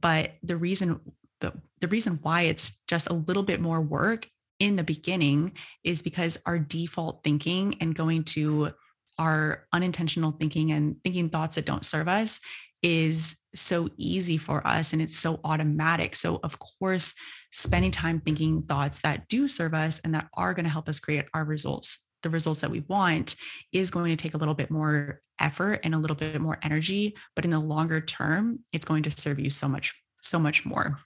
But 0.00 0.32
the 0.42 0.56
reason 0.56 1.00
the, 1.40 1.52
the 1.80 1.88
reason 1.88 2.18
why 2.22 2.42
it's 2.42 2.72
just 2.88 3.08
a 3.08 3.12
little 3.12 3.42
bit 3.42 3.60
more 3.60 3.80
work 3.80 4.26
in 4.58 4.76
the 4.76 4.82
beginning 4.82 5.52
is 5.84 6.00
because 6.00 6.38
our 6.46 6.58
default 6.58 7.22
thinking 7.22 7.76
and 7.82 7.94
going 7.94 8.24
to 8.24 8.70
our 9.18 9.66
unintentional 9.72 10.32
thinking 10.32 10.72
and 10.72 10.96
thinking 11.02 11.30
thoughts 11.30 11.54
that 11.54 11.66
don't 11.66 11.84
serve 11.84 12.08
us 12.08 12.40
is 12.82 13.34
so 13.54 13.88
easy 13.96 14.36
for 14.36 14.66
us 14.66 14.92
and 14.92 15.00
it's 15.00 15.18
so 15.18 15.40
automatic. 15.44 16.14
So, 16.14 16.40
of 16.42 16.56
course, 16.58 17.14
spending 17.52 17.90
time 17.90 18.20
thinking 18.20 18.62
thoughts 18.62 19.00
that 19.02 19.28
do 19.28 19.48
serve 19.48 19.74
us 19.74 20.00
and 20.04 20.14
that 20.14 20.28
are 20.34 20.54
going 20.54 20.64
to 20.64 20.70
help 20.70 20.88
us 20.88 20.98
create 20.98 21.24
our 21.34 21.44
results, 21.44 22.00
the 22.22 22.30
results 22.30 22.60
that 22.60 22.70
we 22.70 22.80
want, 22.88 23.36
is 23.72 23.90
going 23.90 24.14
to 24.14 24.22
take 24.22 24.34
a 24.34 24.36
little 24.36 24.54
bit 24.54 24.70
more 24.70 25.20
effort 25.40 25.80
and 25.84 25.94
a 25.94 25.98
little 25.98 26.16
bit 26.16 26.40
more 26.40 26.58
energy. 26.62 27.14
But 27.34 27.44
in 27.44 27.50
the 27.50 27.58
longer 27.58 28.00
term, 28.00 28.60
it's 28.72 28.84
going 28.84 29.02
to 29.04 29.10
serve 29.10 29.38
you 29.38 29.50
so 29.50 29.68
much, 29.68 29.94
so 30.22 30.38
much 30.38 30.64
more. 30.64 30.98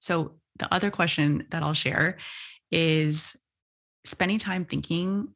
So, 0.00 0.36
the 0.58 0.72
other 0.72 0.90
question 0.90 1.46
that 1.50 1.62
I'll 1.62 1.72
share 1.72 2.18
is 2.70 3.34
spending 4.04 4.38
time 4.38 4.64
thinking. 4.64 5.28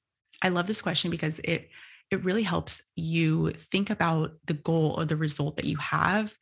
I 0.43 0.49
love 0.49 0.67
this 0.67 0.83
question 0.83 1.11
because 1.11 1.39
it 1.41 1.69
it 2.11 2.25
really 2.25 2.45
helps 2.45 2.81
you 2.95 3.53
think 3.73 3.91
about 3.91 4.33
the 4.47 4.55
goal 4.55 4.95
or 4.97 5.05
the 5.05 5.17
result 5.17 5.57
that 5.57 5.65
you 5.65 5.77
have 5.79 6.33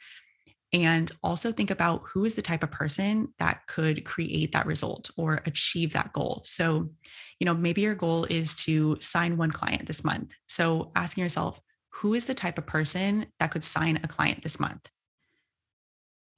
and 0.75 1.13
also 1.23 1.53
think 1.53 1.71
about 1.71 2.03
who 2.05 2.25
is 2.25 2.35
the 2.35 2.43
type 2.43 2.65
of 2.65 2.71
person 2.73 3.33
that 3.39 3.61
could 3.69 4.05
create 4.05 4.51
that 4.53 4.67
result 4.67 5.09
or 5.17 5.41
achieve 5.47 5.93
that 5.93 6.13
goal. 6.13 6.43
So, 6.45 6.91
you 7.39 7.45
know, 7.45 7.55
maybe 7.55 7.83
your 7.83 7.95
goal 7.95 8.25
is 8.25 8.55
to 8.57 8.99
sign 9.01 9.37
one 9.37 9.53
client 9.53 9.87
this 9.87 10.03
month. 10.03 10.31
So, 10.49 10.91
asking 10.97 11.23
yourself, 11.23 11.61
who 11.91 12.15
is 12.15 12.27
the 12.27 12.35
type 12.35 12.59
of 12.59 12.67
person 12.67 13.27
that 13.39 13.53
could 13.53 13.63
sign 13.63 14.01
a 14.03 14.09
client 14.09 14.43
this 14.43 14.59
month? 14.59 14.91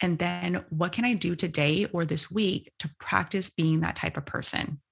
And 0.00 0.18
then 0.18 0.66
what 0.68 0.92
can 0.92 1.06
I 1.06 1.14
do 1.14 1.34
today 1.34 1.86
or 1.90 2.04
this 2.04 2.30
week 2.30 2.70
to 2.80 2.90
practice 3.00 3.48
being 3.48 3.80
that 3.80 3.96
type 3.96 4.18
of 4.18 4.26
person? 4.26 4.82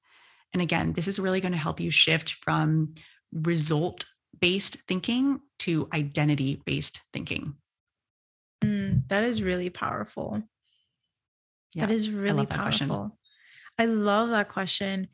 And 0.54 0.62
again, 0.62 0.92
this 0.94 1.08
is 1.08 1.18
really 1.18 1.40
going 1.40 1.52
to 1.52 1.58
help 1.58 1.80
you 1.80 1.90
shift 1.90 2.36
from 2.42 2.94
result 3.32 4.06
based 4.40 4.76
thinking 4.88 5.40
to 5.60 5.88
identity 5.92 6.62
based 6.64 7.00
thinking. 7.12 7.54
Mm, 8.62 9.06
that 9.08 9.24
is 9.24 9.42
really 9.42 9.68
powerful. 9.68 10.42
Yeah, 11.74 11.86
that 11.86 11.92
is 11.92 12.08
really 12.08 12.46
I 12.50 12.56
powerful. 12.56 13.18
I 13.78 13.86
love 13.86 14.30
that 14.30 14.48
question. 14.48 15.08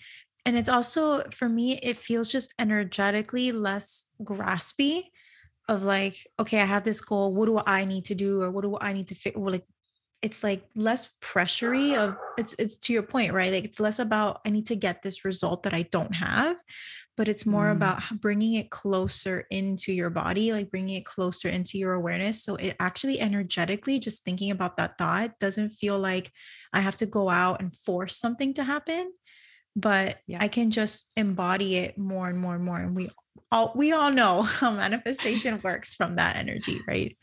And 0.44 0.56
it's 0.56 0.68
also, 0.68 1.24
for 1.36 1.48
me, 1.48 1.78
it 1.82 1.98
feels 1.98 2.28
just 2.28 2.54
energetically 2.58 3.52
less 3.52 4.04
graspy 4.22 5.04
of 5.68 5.82
like, 5.82 6.16
okay, 6.38 6.60
I 6.60 6.64
have 6.66 6.84
this 6.84 7.00
goal. 7.00 7.34
What 7.34 7.46
do 7.46 7.60
I 7.66 7.84
need 7.84 8.04
to 8.06 8.14
do? 8.14 8.42
Or 8.42 8.50
what 8.50 8.62
do 8.62 8.76
I 8.80 8.92
need 8.92 9.08
to 9.08 9.14
fix? 9.14 9.36
Like, 9.36 9.64
it's 10.22 10.42
like 10.42 10.62
less 10.74 11.08
pressury 11.22 11.96
of 11.96 12.16
it's 12.36 12.54
it's 12.58 12.76
to 12.76 12.92
your 12.92 13.02
point 13.02 13.32
right 13.32 13.52
like 13.52 13.64
it's 13.64 13.80
less 13.80 13.98
about 13.98 14.40
i 14.44 14.50
need 14.50 14.66
to 14.66 14.76
get 14.76 15.02
this 15.02 15.24
result 15.24 15.62
that 15.62 15.74
i 15.74 15.82
don't 15.90 16.12
have 16.12 16.56
but 17.20 17.28
it's 17.28 17.44
more 17.44 17.66
mm. 17.66 17.72
about 17.72 18.02
bringing 18.22 18.54
it 18.54 18.70
closer 18.70 19.46
into 19.50 19.92
your 19.92 20.08
body, 20.08 20.54
like 20.54 20.70
bringing 20.70 20.96
it 20.96 21.04
closer 21.04 21.50
into 21.50 21.76
your 21.76 21.92
awareness. 21.92 22.42
So 22.44 22.56
it 22.56 22.76
actually 22.80 23.20
energetically, 23.20 23.98
just 23.98 24.24
thinking 24.24 24.52
about 24.52 24.78
that 24.78 24.96
thought 24.96 25.38
doesn't 25.38 25.74
feel 25.74 25.98
like 25.98 26.32
I 26.72 26.80
have 26.80 26.96
to 26.96 27.04
go 27.04 27.28
out 27.28 27.60
and 27.60 27.76
force 27.84 28.18
something 28.18 28.54
to 28.54 28.64
happen, 28.64 29.12
but 29.76 30.16
yeah. 30.26 30.38
I 30.40 30.48
can 30.48 30.70
just 30.70 31.10
embody 31.14 31.76
it 31.76 31.98
more 31.98 32.26
and 32.30 32.38
more 32.38 32.54
and 32.54 32.64
more. 32.64 32.78
And 32.78 32.96
we 32.96 33.10
all 33.52 33.72
we 33.76 33.92
all 33.92 34.10
know 34.10 34.40
how 34.58 34.70
manifestation 34.70 35.60
works 35.62 35.94
from 35.94 36.16
that 36.16 36.36
energy, 36.36 36.80
right? 36.88 37.18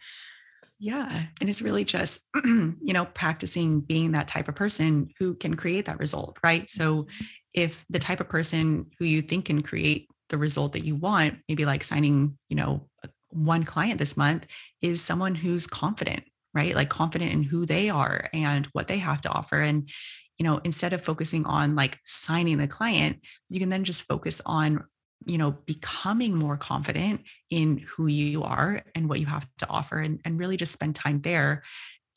Yeah. 0.80 1.24
And 1.42 1.50
it's 1.50 1.62
really 1.62 1.84
just, 1.84 2.20
you 2.46 2.94
know, 2.94 3.06
practicing 3.06 3.82
being 3.82 4.12
that 4.12 4.28
type 4.28 4.48
of 4.48 4.56
person 4.56 5.10
who 5.18 5.34
can 5.36 5.56
create 5.56 5.86
that 5.86 6.00
result, 6.00 6.38
right? 6.44 6.70
So 6.70 7.04
mm-hmm 7.04 7.26
if 7.54 7.84
the 7.90 7.98
type 7.98 8.20
of 8.20 8.30
person 8.30 8.86
who 9.00 9.06
you 9.06 9.20
think 9.20 9.46
can 9.46 9.64
create 9.64 10.08
the 10.30 10.38
result 10.38 10.74
that 10.74 10.86
you 10.86 10.96
want, 10.96 11.40
maybe 11.50 11.66
like 11.66 11.84
signing, 11.84 12.38
you 12.50 12.56
know, 12.56 12.88
one 13.30 13.64
client 13.64 13.98
this 13.98 14.16
month 14.16 14.46
is 14.84 15.02
someone 15.02 15.34
who's 15.34 15.66
confident, 15.66 16.24
right? 16.54 16.76
Like 16.76 16.90
confident 16.90 17.32
in 17.32 17.42
who 17.42 17.66
they 17.66 17.90
are 17.90 18.30
and 18.32 18.68
what 18.74 18.88
they 18.88 19.00
have 19.00 19.22
to 19.22 19.30
offer. 19.30 19.60
And, 19.60 19.90
you 20.38 20.44
know, 20.44 20.60
instead 20.64 20.94
of 20.94 21.04
focusing 21.04 21.46
on 21.46 21.76
like 21.76 21.98
signing 22.06 22.60
the 22.60 22.68
client, 22.68 23.22
you 23.50 23.60
can 23.60 23.70
then 23.70 23.84
just 23.84 24.04
focus 24.04 24.40
on, 24.46 24.84
you 25.26 25.38
know, 25.38 25.52
becoming 25.66 26.36
more 26.36 26.56
confident 26.56 27.22
in 27.50 27.80
who 27.80 28.08
you 28.08 28.44
are 28.44 28.84
and 28.96 29.10
what 29.10 29.20
you 29.20 29.26
have 29.26 29.48
to 29.58 29.68
offer 29.68 30.00
and, 30.00 30.20
and 30.26 30.40
really 30.40 30.58
just 30.58 30.72
spend 30.72 30.96
time 30.96 31.22
there 31.22 31.64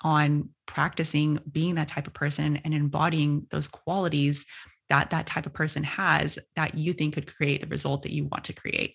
on 0.02 0.48
practicing 0.66 1.38
being 1.50 1.74
that 1.74 1.88
type 1.88 2.06
of 2.06 2.14
person 2.14 2.56
and 2.64 2.72
embodying 2.72 3.46
those 3.50 3.68
qualities 3.68 4.44
that 4.88 5.10
that 5.10 5.26
type 5.26 5.46
of 5.46 5.52
person 5.52 5.84
has 5.84 6.38
that 6.56 6.74
you 6.74 6.92
think 6.92 7.14
could 7.14 7.34
create 7.34 7.60
the 7.60 7.66
result 7.68 8.02
that 8.02 8.12
you 8.12 8.24
want 8.24 8.44
to 8.44 8.52
create. 8.52 8.94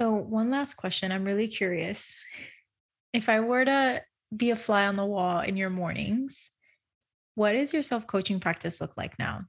So, 0.00 0.12
one 0.12 0.50
last 0.50 0.76
question. 0.76 1.12
I'm 1.12 1.24
really 1.24 1.48
curious. 1.48 2.12
If 3.12 3.28
I 3.28 3.40
were 3.40 3.64
to 3.64 4.02
be 4.36 4.50
a 4.50 4.56
fly 4.56 4.86
on 4.86 4.96
the 4.96 5.04
wall 5.04 5.40
in 5.40 5.56
your 5.56 5.70
mornings, 5.70 6.50
what 7.34 7.52
does 7.52 7.72
your 7.72 7.82
self 7.82 8.06
coaching 8.06 8.40
practice 8.40 8.80
look 8.80 8.96
like 8.96 9.18
now? 9.18 9.42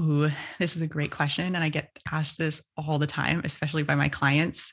Ooh, 0.00 0.30
this 0.58 0.76
is 0.76 0.82
a 0.82 0.86
great 0.86 1.10
question. 1.10 1.54
And 1.54 1.64
I 1.64 1.68
get 1.68 1.90
asked 2.10 2.38
this 2.38 2.60
all 2.76 2.98
the 2.98 3.06
time, 3.06 3.42
especially 3.44 3.82
by 3.82 3.94
my 3.94 4.08
clients 4.08 4.72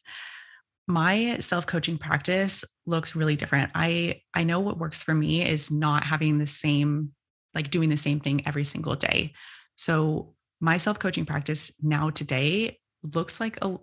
my 0.88 1.38
self-coaching 1.40 1.98
practice 1.98 2.64
looks 2.86 3.16
really 3.16 3.36
different. 3.36 3.72
I 3.74 4.22
I 4.34 4.44
know 4.44 4.60
what 4.60 4.78
works 4.78 5.02
for 5.02 5.14
me 5.14 5.48
is 5.48 5.72
not 5.72 6.04
having 6.04 6.38
the 6.38 6.48
same 6.48 7.12
like 7.54 7.72
doing 7.72 7.90
the 7.90 7.98
same 7.98 8.20
thing 8.20 8.46
every 8.46 8.66
single 8.66 8.96
day. 8.96 9.34
So 9.76 10.36
my 10.62 10.78
self-coaching 10.78 11.26
practice 11.26 11.72
now 11.82 12.10
today 12.10 12.80
looks 13.04 13.40
like 13.40 13.58
a 13.62 13.78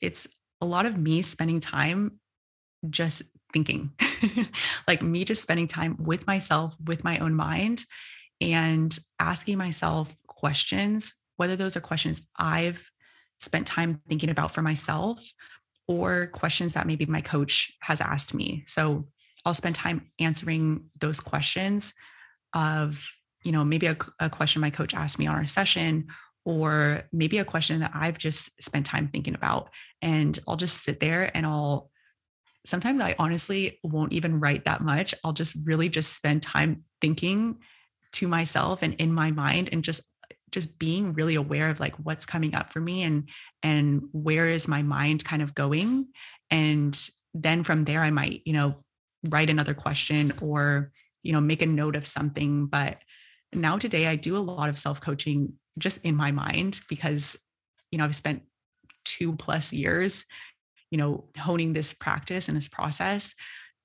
it's 0.00 0.26
a 0.60 0.66
lot 0.66 0.86
of 0.86 0.96
me 0.96 1.22
spending 1.22 1.60
time 1.60 2.20
just 2.90 3.22
thinking 3.52 3.90
like 4.88 5.02
me 5.02 5.24
just 5.24 5.42
spending 5.42 5.66
time 5.66 5.96
with 5.98 6.26
myself 6.26 6.74
with 6.84 7.02
my 7.02 7.18
own 7.18 7.34
mind 7.34 7.84
and 8.40 8.96
asking 9.18 9.58
myself 9.58 10.08
questions 10.44 11.14
whether 11.36 11.56
those 11.56 11.76
are 11.76 11.80
questions 11.90 12.20
i've 12.38 12.80
spent 13.40 13.66
time 13.66 14.00
thinking 14.08 14.30
about 14.30 14.52
for 14.54 14.62
myself 14.62 15.18
or 15.88 16.28
questions 16.42 16.74
that 16.74 16.86
maybe 16.86 17.06
my 17.06 17.20
coach 17.20 17.54
has 17.80 18.00
asked 18.00 18.32
me 18.34 18.48
so 18.66 19.06
i'll 19.44 19.60
spend 19.62 19.74
time 19.74 19.98
answering 20.18 20.62
those 21.00 21.20
questions 21.20 21.94
of 22.52 23.00
you 23.42 23.52
know 23.52 23.64
maybe 23.64 23.86
a, 23.86 23.96
a 24.20 24.28
question 24.28 24.60
my 24.60 24.70
coach 24.78 24.92
asked 24.94 25.18
me 25.18 25.26
on 25.26 25.34
our 25.34 25.46
session 25.46 26.06
or 26.44 27.02
maybe 27.12 27.38
a 27.38 27.44
question 27.44 27.80
that 27.80 27.92
I've 27.94 28.18
just 28.18 28.50
spent 28.62 28.86
time 28.86 29.08
thinking 29.08 29.34
about. 29.34 29.70
And 30.02 30.38
I'll 30.46 30.56
just 30.56 30.84
sit 30.84 31.00
there 31.00 31.34
and 31.34 31.46
I'll 31.46 31.90
sometimes 32.66 33.00
I 33.00 33.14
honestly 33.18 33.78
won't 33.82 34.12
even 34.12 34.40
write 34.40 34.64
that 34.64 34.80
much. 34.80 35.14
I'll 35.22 35.32
just 35.32 35.54
really 35.64 35.88
just 35.88 36.16
spend 36.16 36.42
time 36.42 36.84
thinking 37.00 37.58
to 38.12 38.28
myself 38.28 38.80
and 38.82 38.94
in 38.94 39.12
my 39.12 39.30
mind 39.30 39.68
and 39.72 39.82
just 39.82 40.00
just 40.54 40.78
being 40.78 41.12
really 41.12 41.34
aware 41.34 41.68
of 41.68 41.80
like 41.80 41.96
what's 41.96 42.24
coming 42.24 42.54
up 42.54 42.72
for 42.72 42.80
me 42.80 43.02
and 43.02 43.28
and 43.64 44.02
where 44.12 44.46
is 44.48 44.68
my 44.68 44.82
mind 44.82 45.24
kind 45.24 45.42
of 45.42 45.54
going? 45.54 46.06
And 46.50 46.98
then 47.34 47.64
from 47.64 47.84
there 47.84 48.02
I 48.02 48.10
might, 48.10 48.42
you 48.44 48.52
know, 48.52 48.76
write 49.30 49.50
another 49.50 49.74
question 49.74 50.32
or 50.40 50.92
you 51.24 51.32
know 51.32 51.40
make 51.40 51.60
a 51.60 51.66
note 51.66 51.96
of 51.96 52.06
something. 52.06 52.66
But 52.66 52.98
now 53.52 53.78
today 53.78 54.06
I 54.06 54.14
do 54.16 54.36
a 54.36 54.38
lot 54.38 54.68
of 54.68 54.78
self-coaching 54.78 55.52
just 55.78 55.98
in 56.04 56.14
my 56.14 56.30
mind 56.30 56.80
because 56.88 57.36
you 57.90 57.98
know 57.98 58.04
I've 58.04 58.16
spent 58.16 58.42
2 59.06 59.34
plus 59.34 59.72
years 59.72 60.24
you 60.90 60.98
know 60.98 61.24
honing 61.36 61.72
this 61.72 61.92
practice 61.92 62.46
and 62.46 62.56
this 62.56 62.68
process. 62.68 63.34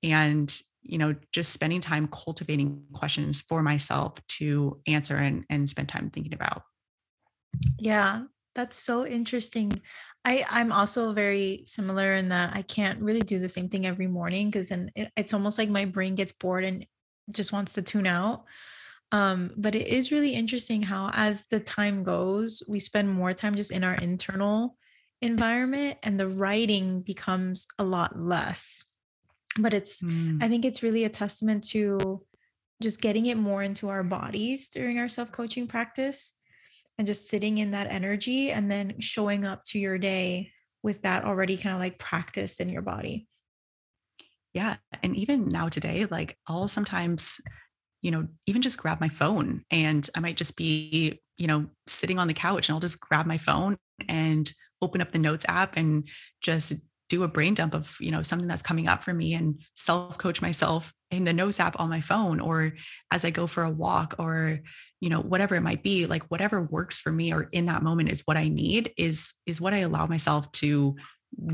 And 0.04 0.54
you 0.82 0.98
know 0.98 1.14
just 1.32 1.52
spending 1.52 1.80
time 1.80 2.08
cultivating 2.08 2.82
questions 2.92 3.40
for 3.40 3.62
myself 3.62 4.14
to 4.38 4.80
answer 4.86 5.16
and 5.16 5.44
and 5.50 5.68
spend 5.68 5.88
time 5.88 6.10
thinking 6.10 6.34
about. 6.34 6.62
Yeah 7.78 8.24
that's 8.56 8.82
so 8.82 9.06
interesting. 9.06 9.80
I 10.24 10.44
i'm 10.50 10.70
also 10.70 11.14
very 11.14 11.62
similar 11.64 12.16
in 12.16 12.28
that 12.28 12.54
i 12.54 12.60
can't 12.60 13.00
really 13.00 13.22
do 13.22 13.38
the 13.38 13.48
same 13.48 13.70
thing 13.70 13.86
every 13.86 14.06
morning 14.06 14.50
because 14.50 14.68
then 14.68 14.90
it, 14.94 15.10
it's 15.16 15.32
almost 15.32 15.56
like 15.56 15.70
my 15.70 15.86
brain 15.86 16.14
gets 16.14 16.32
bored 16.32 16.64
and 16.64 16.84
just 17.30 17.52
wants 17.52 17.72
to 17.74 17.82
tune 17.82 18.06
out. 18.06 18.44
Um, 19.12 19.52
but 19.56 19.74
it 19.74 19.86
is 19.86 20.12
really 20.12 20.34
interesting 20.34 20.82
how, 20.82 21.10
as 21.14 21.44
the 21.50 21.60
time 21.60 22.04
goes, 22.04 22.62
we 22.68 22.78
spend 22.78 23.10
more 23.10 23.34
time 23.34 23.56
just 23.56 23.70
in 23.70 23.82
our 23.82 23.94
internal 23.94 24.76
environment 25.22 25.98
and 26.02 26.18
the 26.18 26.28
writing 26.28 27.02
becomes 27.02 27.66
a 27.78 27.84
lot 27.84 28.18
less. 28.18 28.84
But 29.58 29.74
it's, 29.74 30.00
mm. 30.00 30.42
I 30.42 30.48
think 30.48 30.64
it's 30.64 30.82
really 30.82 31.04
a 31.04 31.08
testament 31.08 31.64
to 31.68 32.24
just 32.82 33.00
getting 33.00 33.26
it 33.26 33.36
more 33.36 33.62
into 33.62 33.88
our 33.88 34.02
bodies 34.02 34.68
during 34.68 34.98
our 34.98 35.08
self 35.08 35.32
coaching 35.32 35.66
practice 35.66 36.32
and 36.98 37.06
just 37.06 37.28
sitting 37.28 37.58
in 37.58 37.72
that 37.72 37.88
energy 37.88 38.52
and 38.52 38.70
then 38.70 38.94
showing 39.00 39.44
up 39.44 39.64
to 39.64 39.78
your 39.78 39.98
day 39.98 40.52
with 40.82 41.02
that 41.02 41.24
already 41.24 41.56
kind 41.56 41.74
of 41.74 41.80
like 41.80 41.98
practiced 41.98 42.60
in 42.60 42.68
your 42.68 42.82
body. 42.82 43.26
Yeah. 44.54 44.76
And 45.02 45.16
even 45.16 45.48
now 45.48 45.68
today, 45.68 46.06
like 46.10 46.36
I'll 46.46 46.68
sometimes 46.68 47.40
you 48.02 48.10
know, 48.10 48.26
even 48.46 48.62
just 48.62 48.78
grab 48.78 49.00
my 49.00 49.08
phone 49.08 49.64
and 49.70 50.08
I 50.14 50.20
might 50.20 50.36
just 50.36 50.56
be, 50.56 51.20
you 51.36 51.46
know, 51.46 51.66
sitting 51.86 52.18
on 52.18 52.28
the 52.28 52.34
couch 52.34 52.68
and 52.68 52.74
I'll 52.74 52.80
just 52.80 53.00
grab 53.00 53.26
my 53.26 53.38
phone 53.38 53.76
and 54.08 54.50
open 54.80 55.00
up 55.00 55.12
the 55.12 55.18
notes 55.18 55.44
app 55.48 55.76
and 55.76 56.08
just 56.40 56.72
do 57.10 57.24
a 57.24 57.28
brain 57.28 57.54
dump 57.54 57.74
of, 57.74 57.90
you 58.00 58.10
know, 58.10 58.22
something 58.22 58.48
that's 58.48 58.62
coming 58.62 58.88
up 58.88 59.04
for 59.04 59.12
me 59.12 59.34
and 59.34 59.60
self 59.74 60.16
coach 60.16 60.40
myself 60.40 60.94
in 61.10 61.24
the 61.24 61.32
notes 61.32 61.60
app 61.60 61.78
on 61.78 61.90
my 61.90 62.00
phone 62.00 62.40
or 62.40 62.72
as 63.10 63.24
I 63.24 63.30
go 63.30 63.46
for 63.46 63.64
a 63.64 63.70
walk 63.70 64.14
or, 64.18 64.60
you 65.00 65.10
know, 65.10 65.20
whatever 65.20 65.56
it 65.56 65.60
might 65.60 65.82
be, 65.82 66.06
like 66.06 66.22
whatever 66.30 66.62
works 66.62 67.00
for 67.00 67.10
me 67.10 67.32
or 67.32 67.42
in 67.52 67.66
that 67.66 67.82
moment 67.82 68.10
is 68.10 68.22
what 68.24 68.36
I 68.36 68.48
need 68.48 68.92
is 68.96 69.32
is 69.44 69.60
what 69.60 69.74
I 69.74 69.78
allow 69.78 70.06
myself 70.06 70.50
to 70.52 70.94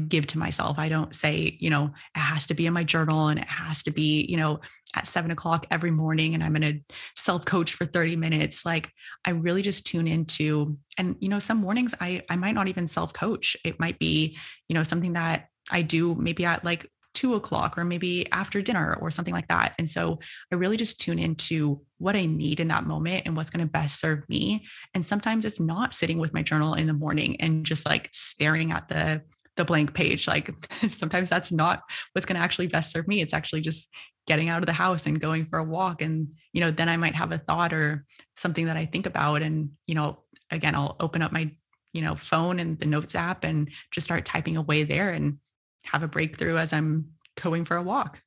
give 0.09 0.27
to 0.29 0.39
myself. 0.39 0.79
I 0.79 0.89
don't 0.89 1.15
say, 1.15 1.57
you 1.61 1.71
know, 1.71 1.91
it 2.15 2.19
has 2.19 2.47
to 2.49 2.55
be 2.55 2.67
in 2.67 2.73
my 2.73 2.85
journal 2.85 3.29
and 3.29 3.39
it 3.39 3.49
has 3.49 3.83
to 3.85 3.91
be, 3.91 4.27
you 4.29 4.37
know, 4.37 4.61
at 4.95 5.07
seven 5.07 5.31
o'clock 5.31 5.67
every 5.71 5.91
morning 5.91 6.35
and 6.35 6.43
I'm 6.43 6.55
going 6.55 6.63
to 6.63 6.95
self 7.17 7.45
coach 7.45 7.75
for 7.75 7.87
30 7.87 8.17
minutes. 8.17 8.65
Like 8.65 8.91
I 9.25 9.31
really 9.31 9.63
just 9.63 9.87
tune 9.87 10.07
into, 10.07 10.79
and, 10.99 11.17
you 11.21 11.29
know, 11.29 11.39
some 11.39 11.59
mornings 11.59 11.95
I, 12.01 12.23
I 12.31 12.37
might 12.37 12.55
not 12.55 12.69
even 12.69 12.89
self 12.89 13.13
coach. 13.13 13.57
It 13.65 13.79
might 13.79 13.99
be, 13.99 14.37
you 14.69 14.75
know, 14.75 14.83
something 14.83 15.13
that 15.15 15.49
I 15.71 15.83
do 15.83 16.15
maybe 16.15 16.45
at 16.45 16.65
like 16.65 16.91
two 17.17 17.35
o'clock 17.35 17.79
or 17.79 17.85
maybe 17.85 18.31
after 18.31 18.61
dinner 18.61 18.99
or 19.01 19.11
something 19.11 19.33
like 19.33 19.49
that. 19.49 19.75
And 19.79 19.89
so 19.89 20.19
I 20.53 20.57
really 20.57 20.77
just 20.77 21.01
tune 21.01 21.19
into 21.19 21.81
what 21.97 22.15
I 22.15 22.27
need 22.27 22.61
in 22.61 22.69
that 22.69 22.85
moment 22.85 23.23
and 23.25 23.35
what's 23.35 23.49
going 23.49 23.67
to 23.67 23.73
best 23.73 23.99
serve 23.99 24.29
me. 24.29 24.67
And 24.95 25.05
sometimes 25.05 25.47
it's 25.47 25.59
not 25.59 25.95
sitting 25.95 26.19
with 26.19 26.35
my 26.35 26.43
journal 26.43 26.75
in 26.75 26.87
the 26.87 26.93
morning 26.93 27.41
and 27.41 27.65
just 27.65 27.87
like 27.87 28.11
staring 28.13 28.71
at 28.71 28.89
the 28.91 29.23
the 29.57 29.65
blank 29.65 29.95
page. 29.95 30.27
Like 30.27 30.53
sometimes 30.89 31.29
that's 31.29 31.53
not 31.53 31.83
what's 32.13 32.27
going 32.27 32.37
to 32.37 32.43
actually 32.43 32.67
best 32.69 32.93
serve 32.93 33.09
me. 33.09 33.21
It's 33.21 33.35
actually 33.35 33.63
just 33.63 33.89
getting 34.27 34.49
out 34.49 34.63
of 34.63 34.67
the 34.67 34.73
house 34.73 35.07
and 35.07 35.21
going 35.21 35.47
for 35.47 35.59
a 35.59 35.65
walk. 35.65 36.03
And, 36.03 36.29
you 36.53 36.61
know, 36.61 36.71
then 36.71 36.89
I 36.89 36.97
might 36.97 37.15
have 37.15 37.33
a 37.33 37.39
thought 37.39 37.73
or 37.73 38.05
something 38.37 38.67
that 38.67 38.77
I 38.77 38.87
think 38.87 39.07
about. 39.07 39.43
And, 39.43 39.71
you 39.87 39.95
know, 39.95 40.19
again, 40.51 40.75
I'll 40.75 40.97
open 41.01 41.23
up 41.23 41.33
my, 41.33 41.51
you 41.93 42.03
know, 42.03 42.17
phone 42.17 42.59
and 42.59 42.79
the 42.79 42.87
notes 42.87 43.15
app 43.15 43.45
and 43.45 43.71
just 43.93 44.07
start 44.07 44.27
typing 44.27 44.57
away 44.57 44.85
there 44.85 45.11
and 45.11 45.39
have 45.85 46.03
a 46.03 46.09
breakthrough 46.09 46.59
as 46.59 46.73
I'm 46.73 47.07
going 47.41 47.65
for 47.65 47.77
a 47.77 47.83
walk. 47.83 48.21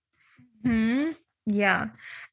Hmm. 0.64 1.12
Yeah. 1.46 1.88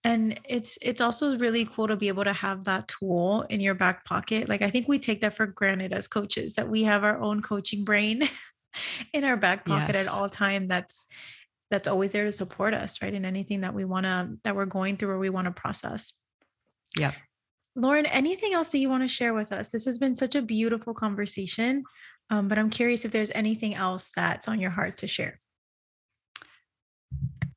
And 0.04 0.38
it's 0.44 0.78
it's 0.82 1.00
also 1.00 1.38
really 1.38 1.64
cool 1.74 1.88
to 1.88 1.96
be 1.96 2.08
able 2.08 2.24
to 2.24 2.32
have 2.32 2.64
that 2.64 2.86
tool 2.86 3.46
in 3.48 3.60
your 3.60 3.74
back 3.74 4.04
pocket. 4.04 4.48
Like 4.48 4.62
I 4.62 4.70
think 4.70 4.88
we 4.88 4.98
take 4.98 5.20
that 5.22 5.36
for 5.36 5.46
granted 5.46 5.92
as 5.92 6.06
coaches 6.06 6.54
that 6.54 6.68
we 6.68 6.84
have 6.84 7.02
our 7.02 7.18
own 7.18 7.42
coaching 7.42 7.84
brain 7.84 8.28
in 9.12 9.24
our 9.24 9.36
back 9.36 9.64
pocket 9.64 9.94
yes. 9.94 10.06
at 10.06 10.12
all 10.12 10.28
time 10.28 10.68
that's 10.68 11.06
that's 11.70 11.88
always 11.88 12.12
there 12.12 12.24
to 12.24 12.32
support 12.32 12.74
us 12.74 13.02
right 13.02 13.14
in 13.14 13.24
anything 13.24 13.62
that 13.62 13.74
we 13.74 13.84
want 13.84 14.04
to 14.04 14.36
that 14.44 14.54
we're 14.54 14.66
going 14.66 14.96
through 14.96 15.10
or 15.10 15.18
we 15.18 15.30
want 15.30 15.46
to 15.46 15.50
process. 15.50 16.12
Yeah 16.98 17.12
lauren 17.76 18.06
anything 18.06 18.54
else 18.54 18.68
that 18.68 18.78
you 18.78 18.88
want 18.88 19.02
to 19.02 19.08
share 19.08 19.34
with 19.34 19.52
us? 19.52 19.68
This 19.68 19.84
has 19.84 19.98
been 19.98 20.16
such 20.16 20.34
a 20.34 20.42
beautiful 20.42 20.94
conversation 20.94 21.84
um, 22.30 22.48
but 22.48 22.58
i'm 22.58 22.70
curious 22.70 23.04
if 23.04 23.12
there's 23.12 23.30
anything 23.34 23.74
else 23.74 24.10
that's 24.16 24.48
on 24.48 24.60
your 24.60 24.70
heart 24.70 24.96
to 24.98 25.06
share. 25.06 25.38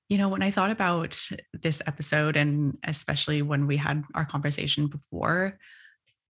You 0.10 0.17
know 0.17 0.29
when 0.29 0.41
i 0.41 0.51
thought 0.51 0.71
about 0.71 1.19
this 1.53 1.82
episode 1.86 2.36
and 2.36 2.77
especially 2.84 3.41
when 3.41 3.67
we 3.67 3.77
had 3.77 4.03
our 4.15 4.25
conversation 4.25 4.88
before 4.88 5.58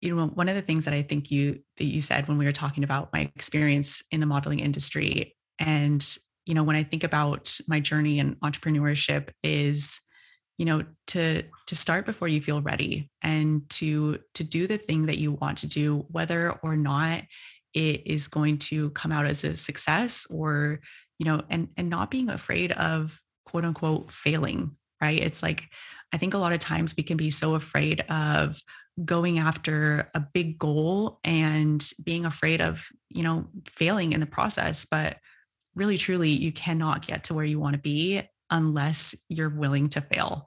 you 0.02 0.14
know 0.14 0.26
one 0.26 0.48
of 0.48 0.56
the 0.56 0.62
things 0.62 0.84
that 0.84 0.92
i 0.92 1.02
think 1.02 1.30
you 1.30 1.58
that 1.78 1.84
you 1.84 2.00
said 2.00 2.28
when 2.28 2.36
we 2.36 2.44
were 2.44 2.52
talking 2.52 2.84
about 2.84 3.12
my 3.12 3.30
experience 3.36 4.02
in 4.10 4.20
the 4.20 4.26
modeling 4.26 4.58
industry 4.58 5.34
and 5.58 6.18
you 6.44 6.54
know 6.54 6.62
when 6.62 6.76
i 6.76 6.84
think 6.84 7.04
about 7.04 7.56
my 7.68 7.80
journey 7.80 8.18
in 8.18 8.34
entrepreneurship 8.36 9.30
is 9.42 9.98
you 10.58 10.66
know 10.66 10.84
to 11.06 11.42
to 11.66 11.76
start 11.76 12.04
before 12.04 12.28
you 12.28 12.42
feel 12.42 12.60
ready 12.60 13.10
and 13.22 13.68
to 13.70 14.18
to 14.34 14.44
do 14.44 14.66
the 14.66 14.78
thing 14.78 15.06
that 15.06 15.18
you 15.18 15.32
want 15.32 15.56
to 15.56 15.66
do 15.66 16.04
whether 16.10 16.52
or 16.62 16.76
not 16.76 17.22
it 17.72 18.02
is 18.04 18.28
going 18.28 18.58
to 18.58 18.90
come 18.90 19.12
out 19.12 19.24
as 19.24 19.44
a 19.44 19.56
success 19.56 20.26
or 20.28 20.80
you 21.18 21.24
know 21.24 21.42
and 21.48 21.68
and 21.76 21.88
not 21.88 22.10
being 22.10 22.28
afraid 22.28 22.72
of 22.72 23.18
quote 23.46 23.64
unquote 23.64 24.12
failing 24.12 24.76
right? 25.00 25.20
It's 25.20 25.42
like 25.42 25.64
i 26.12 26.18
think 26.18 26.34
a 26.34 26.38
lot 26.38 26.52
of 26.52 26.60
times 26.60 26.94
we 26.96 27.02
can 27.02 27.16
be 27.16 27.30
so 27.30 27.54
afraid 27.54 28.02
of 28.08 28.60
going 29.04 29.38
after 29.38 30.10
a 30.14 30.20
big 30.20 30.58
goal 30.58 31.18
and 31.24 31.90
being 32.04 32.26
afraid 32.26 32.60
of 32.60 32.80
you 33.08 33.22
know 33.22 33.46
failing 33.70 34.12
in 34.12 34.20
the 34.20 34.26
process 34.26 34.84
but 34.84 35.16
really 35.74 35.96
truly 35.96 36.28
you 36.28 36.52
cannot 36.52 37.06
get 37.06 37.24
to 37.24 37.34
where 37.34 37.44
you 37.44 37.58
want 37.58 37.74
to 37.74 37.80
be 37.80 38.22
unless 38.50 39.14
you're 39.28 39.48
willing 39.48 39.88
to 39.88 40.00
fail 40.02 40.46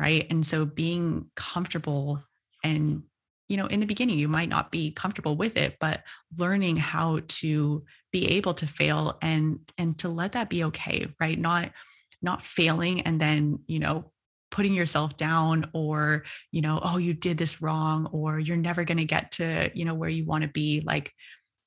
right? 0.00 0.26
And 0.30 0.44
so 0.44 0.64
being 0.64 1.26
comfortable 1.36 2.20
and 2.64 3.02
you 3.48 3.56
know 3.56 3.66
in 3.66 3.80
the 3.80 3.86
beginning 3.86 4.18
you 4.18 4.28
might 4.28 4.48
not 4.48 4.70
be 4.70 4.92
comfortable 4.92 5.36
with 5.36 5.56
it 5.56 5.76
but 5.80 6.00
learning 6.38 6.76
how 6.76 7.20
to 7.28 7.84
be 8.10 8.26
able 8.28 8.54
to 8.54 8.66
fail 8.66 9.18
and 9.22 9.58
and 9.76 9.98
to 9.98 10.08
let 10.08 10.32
that 10.32 10.48
be 10.48 10.64
okay 10.64 11.06
right? 11.20 11.38
Not 11.38 11.70
not 12.22 12.42
failing 12.42 13.02
and 13.02 13.20
then 13.20 13.60
you 13.66 13.78
know 13.78 14.10
putting 14.50 14.74
yourself 14.74 15.16
down 15.16 15.68
or 15.72 16.24
you 16.50 16.60
know 16.60 16.80
oh 16.82 16.98
you 16.98 17.14
did 17.14 17.38
this 17.38 17.62
wrong 17.62 18.06
or 18.12 18.38
you're 18.38 18.56
never 18.56 18.84
going 18.84 18.98
to 18.98 19.04
get 19.04 19.32
to 19.32 19.70
you 19.74 19.84
know 19.84 19.94
where 19.94 20.08
you 20.08 20.24
want 20.24 20.42
to 20.42 20.48
be 20.48 20.82
like 20.84 21.12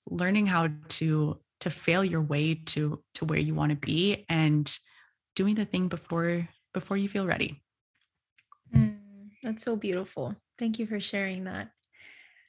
learning 0.07 0.45
how 0.45 0.67
to 0.89 1.39
to 1.61 1.69
fail 1.69 2.03
your 2.03 2.21
way 2.21 2.55
to 2.55 3.01
to 3.13 3.25
where 3.25 3.39
you 3.39 3.55
want 3.55 3.69
to 3.69 3.77
be 3.77 4.25
and 4.29 4.77
doing 5.36 5.55
the 5.55 5.65
thing 5.65 5.88
before 5.88 6.47
before 6.73 6.97
you 6.97 7.07
feel 7.07 7.25
ready 7.25 7.61
mm, 8.75 8.97
that's 9.41 9.63
so 9.63 9.75
beautiful 9.75 10.36
Thank 10.59 10.79
you 10.79 10.88
for 10.88 10.99
sharing 10.99 11.45
that. 11.45 11.69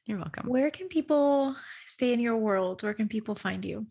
You're 0.07 0.19
welcome. 0.19 0.47
Where 0.47 0.71
can 0.71 0.89
people 0.89 1.57
stay 1.87 2.13
in 2.13 2.21
your 2.21 2.37
world? 2.37 2.83
Where 2.83 2.95
can 2.95 3.09
people 3.09 3.35
find 3.35 3.65
you? 3.65 3.87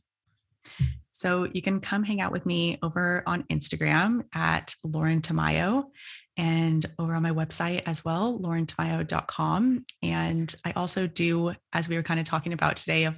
So 1.12 1.48
you 1.52 1.62
can 1.62 1.80
come 1.80 2.04
hang 2.04 2.22
out 2.22 2.32
with 2.32 2.46
me 2.46 2.78
over 2.84 3.24
on 3.26 3.44
Instagram 3.52 4.24
at 4.34 4.76
Lauren 4.84 5.22
Tamayo 5.22 5.86
and 6.38 6.86
over 7.00 7.14
on 7.14 7.24
my 7.24 7.32
website 7.32 7.84
as 7.86 8.04
well, 8.04 8.40
laurentamayo.com. 8.40 9.86
And 10.02 10.56
I 10.66 10.72
also 10.72 11.08
do, 11.08 11.54
as 11.74 11.88
we 11.88 11.96
were 11.96 12.04
kind 12.04 12.20
of 12.20 12.26
talking 12.26 12.54
about 12.54 12.76
today, 12.76 13.06
of 13.06 13.16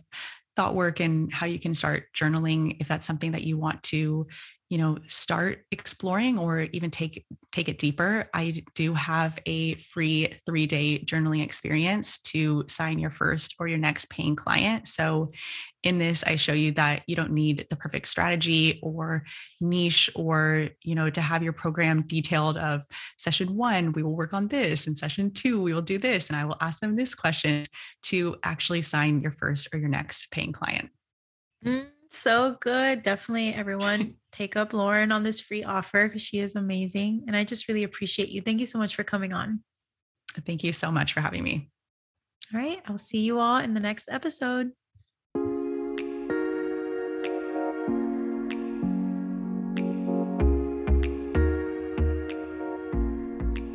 thought 0.56 0.76
work 0.76 1.00
and 1.00 1.32
how 1.34 1.46
you 1.46 1.60
can 1.60 1.74
start 1.74 2.06
journaling 2.16 2.78
if 2.80 2.88
that's 2.88 3.06
something 3.06 3.34
that 3.34 3.44
you 3.44 3.58
want 3.58 3.84
to 3.84 4.26
you 4.76 4.82
know 4.82 4.98
start 5.08 5.60
exploring 5.72 6.38
or 6.38 6.64
even 6.74 6.92
take 6.92 7.26
take 7.54 7.70
it 7.70 7.80
deeper 7.80 8.30
i 8.34 8.62
do 8.74 8.94
have 8.94 9.40
a 9.46 9.76
free 9.76 10.38
3 10.46 10.68
day 10.68 11.00
journaling 11.00 11.42
experience 11.42 12.18
to 12.24 12.66
sign 12.68 13.00
your 13.00 13.10
first 13.10 13.56
or 13.58 13.70
your 13.70 13.78
next 13.78 14.10
paying 14.10 14.36
client. 14.36 14.90
So 14.90 15.32
in 15.84 15.98
this 15.98 16.26
i 16.28 16.36
show 16.36 16.52
you 16.52 16.74
that 16.74 17.04
you 17.08 17.16
don't 17.16 17.32
need 17.32 17.66
the 17.70 17.76
perfect 17.78 18.10
strategy 18.10 18.80
or 18.84 19.24
niche 19.62 20.10
or 20.14 20.68
you 20.82 20.96
know 20.96 21.10
to 21.10 21.22
have 21.22 21.42
your 21.42 21.54
program 21.54 22.04
detailed 22.06 22.58
of 22.58 22.82
session 23.18 23.56
1 23.56 23.94
we 23.94 24.04
will 24.04 24.16
work 24.16 24.34
on 24.34 24.50
this 24.50 24.88
and 24.88 24.98
session 24.98 25.32
2 25.32 25.62
we 25.62 25.74
will 25.74 25.82
do 25.94 25.98
this 25.98 26.28
and 26.28 26.36
i 26.36 26.44
will 26.44 26.58
ask 26.60 26.82
them 26.82 26.98
this 26.98 27.16
question 27.16 27.66
to 28.02 28.36
actually 28.44 28.82
sign 28.82 29.22
your 29.22 29.32
first 29.32 29.70
or 29.72 29.80
your 29.80 29.88
next 29.88 30.30
paying 30.32 30.52
client. 30.52 30.90
Mm 31.64 31.95
so 32.12 32.58
good. 32.62 33.04
Definitely 33.04 33.54
everyone 33.54 34.16
take 34.32 34.56
up 34.56 34.74
Lauren 34.74 35.12
on 35.12 35.24
this 35.24 35.42
free 35.42 35.64
offer 35.64 36.08
because 36.08 36.22
she 36.22 36.40
is 36.40 36.56
amazing. 36.56 37.26
And 37.28 37.36
I 37.36 37.44
just 37.44 37.68
really 37.68 37.84
appreciate 37.84 38.30
you. 38.30 38.42
Thank 38.42 38.60
you 38.60 38.66
so 38.66 38.78
much 38.78 38.96
for 38.96 39.04
coming 39.04 39.34
on. 39.34 39.62
Thank 40.46 40.64
you 40.64 40.74
so 40.74 40.92
much 40.92 41.14
for 41.14 41.22
having 41.22 41.44
me. 41.44 41.70
All 42.54 42.60
right. 42.60 42.82
I'll 42.88 42.98
see 42.98 43.20
you 43.20 43.40
all 43.40 43.58
in 43.58 43.74
the 43.74 43.80
next 43.80 44.10
episode. 44.10 44.72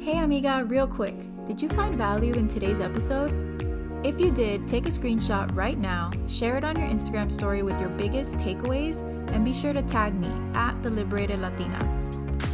Hey, 0.00 0.18
amiga, 0.18 0.64
real 0.66 0.86
quick. 0.86 1.14
Did 1.46 1.62
you 1.62 1.68
find 1.70 1.96
value 1.96 2.32
in 2.34 2.48
today's 2.48 2.80
episode? 2.80 3.68
If 4.02 4.18
you 4.18 4.30
did, 4.30 4.66
take 4.66 4.86
a 4.86 4.90
screenshot 4.90 5.54
right 5.54 5.76
now, 5.76 6.10
share 6.26 6.56
it 6.56 6.64
on 6.64 6.78
your 6.78 6.88
Instagram 6.88 7.30
story 7.30 7.62
with 7.62 7.78
your 7.78 7.90
biggest 7.90 8.36
takeaways, 8.36 9.02
and 9.32 9.44
be 9.44 9.52
sure 9.52 9.74
to 9.74 9.82
tag 9.82 10.14
me 10.14 10.30
at 10.54 10.82
The 10.82 10.88
Liberated 10.88 11.38
Latina. 11.40 11.86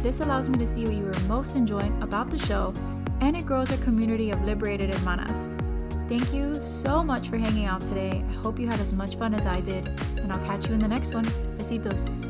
This 0.03 0.19
allows 0.19 0.49
me 0.49 0.57
to 0.57 0.67
see 0.67 0.83
what 0.83 0.93
you 0.93 1.05
are 1.07 1.19
most 1.21 1.55
enjoying 1.55 2.03
about 2.03 2.29
the 2.29 2.37
show, 2.37 2.73
and 3.21 3.37
it 3.37 3.45
grows 3.45 3.71
our 3.71 3.77
community 3.77 4.29
of 4.31 4.43
liberated 4.43 4.93
hermanas. 4.93 5.47
Thank 6.09 6.33
you 6.33 6.53
so 6.55 7.01
much 7.01 7.29
for 7.29 7.37
hanging 7.37 7.65
out 7.65 7.79
today. 7.79 8.25
I 8.29 8.33
hope 8.33 8.59
you 8.59 8.67
had 8.67 8.81
as 8.81 8.91
much 8.91 9.15
fun 9.15 9.33
as 9.33 9.45
I 9.45 9.61
did, 9.61 9.87
and 10.19 10.33
I'll 10.33 10.45
catch 10.45 10.67
you 10.67 10.73
in 10.73 10.79
the 10.79 10.87
next 10.87 11.13
one. 11.13 11.25
Besitos. 11.57 12.26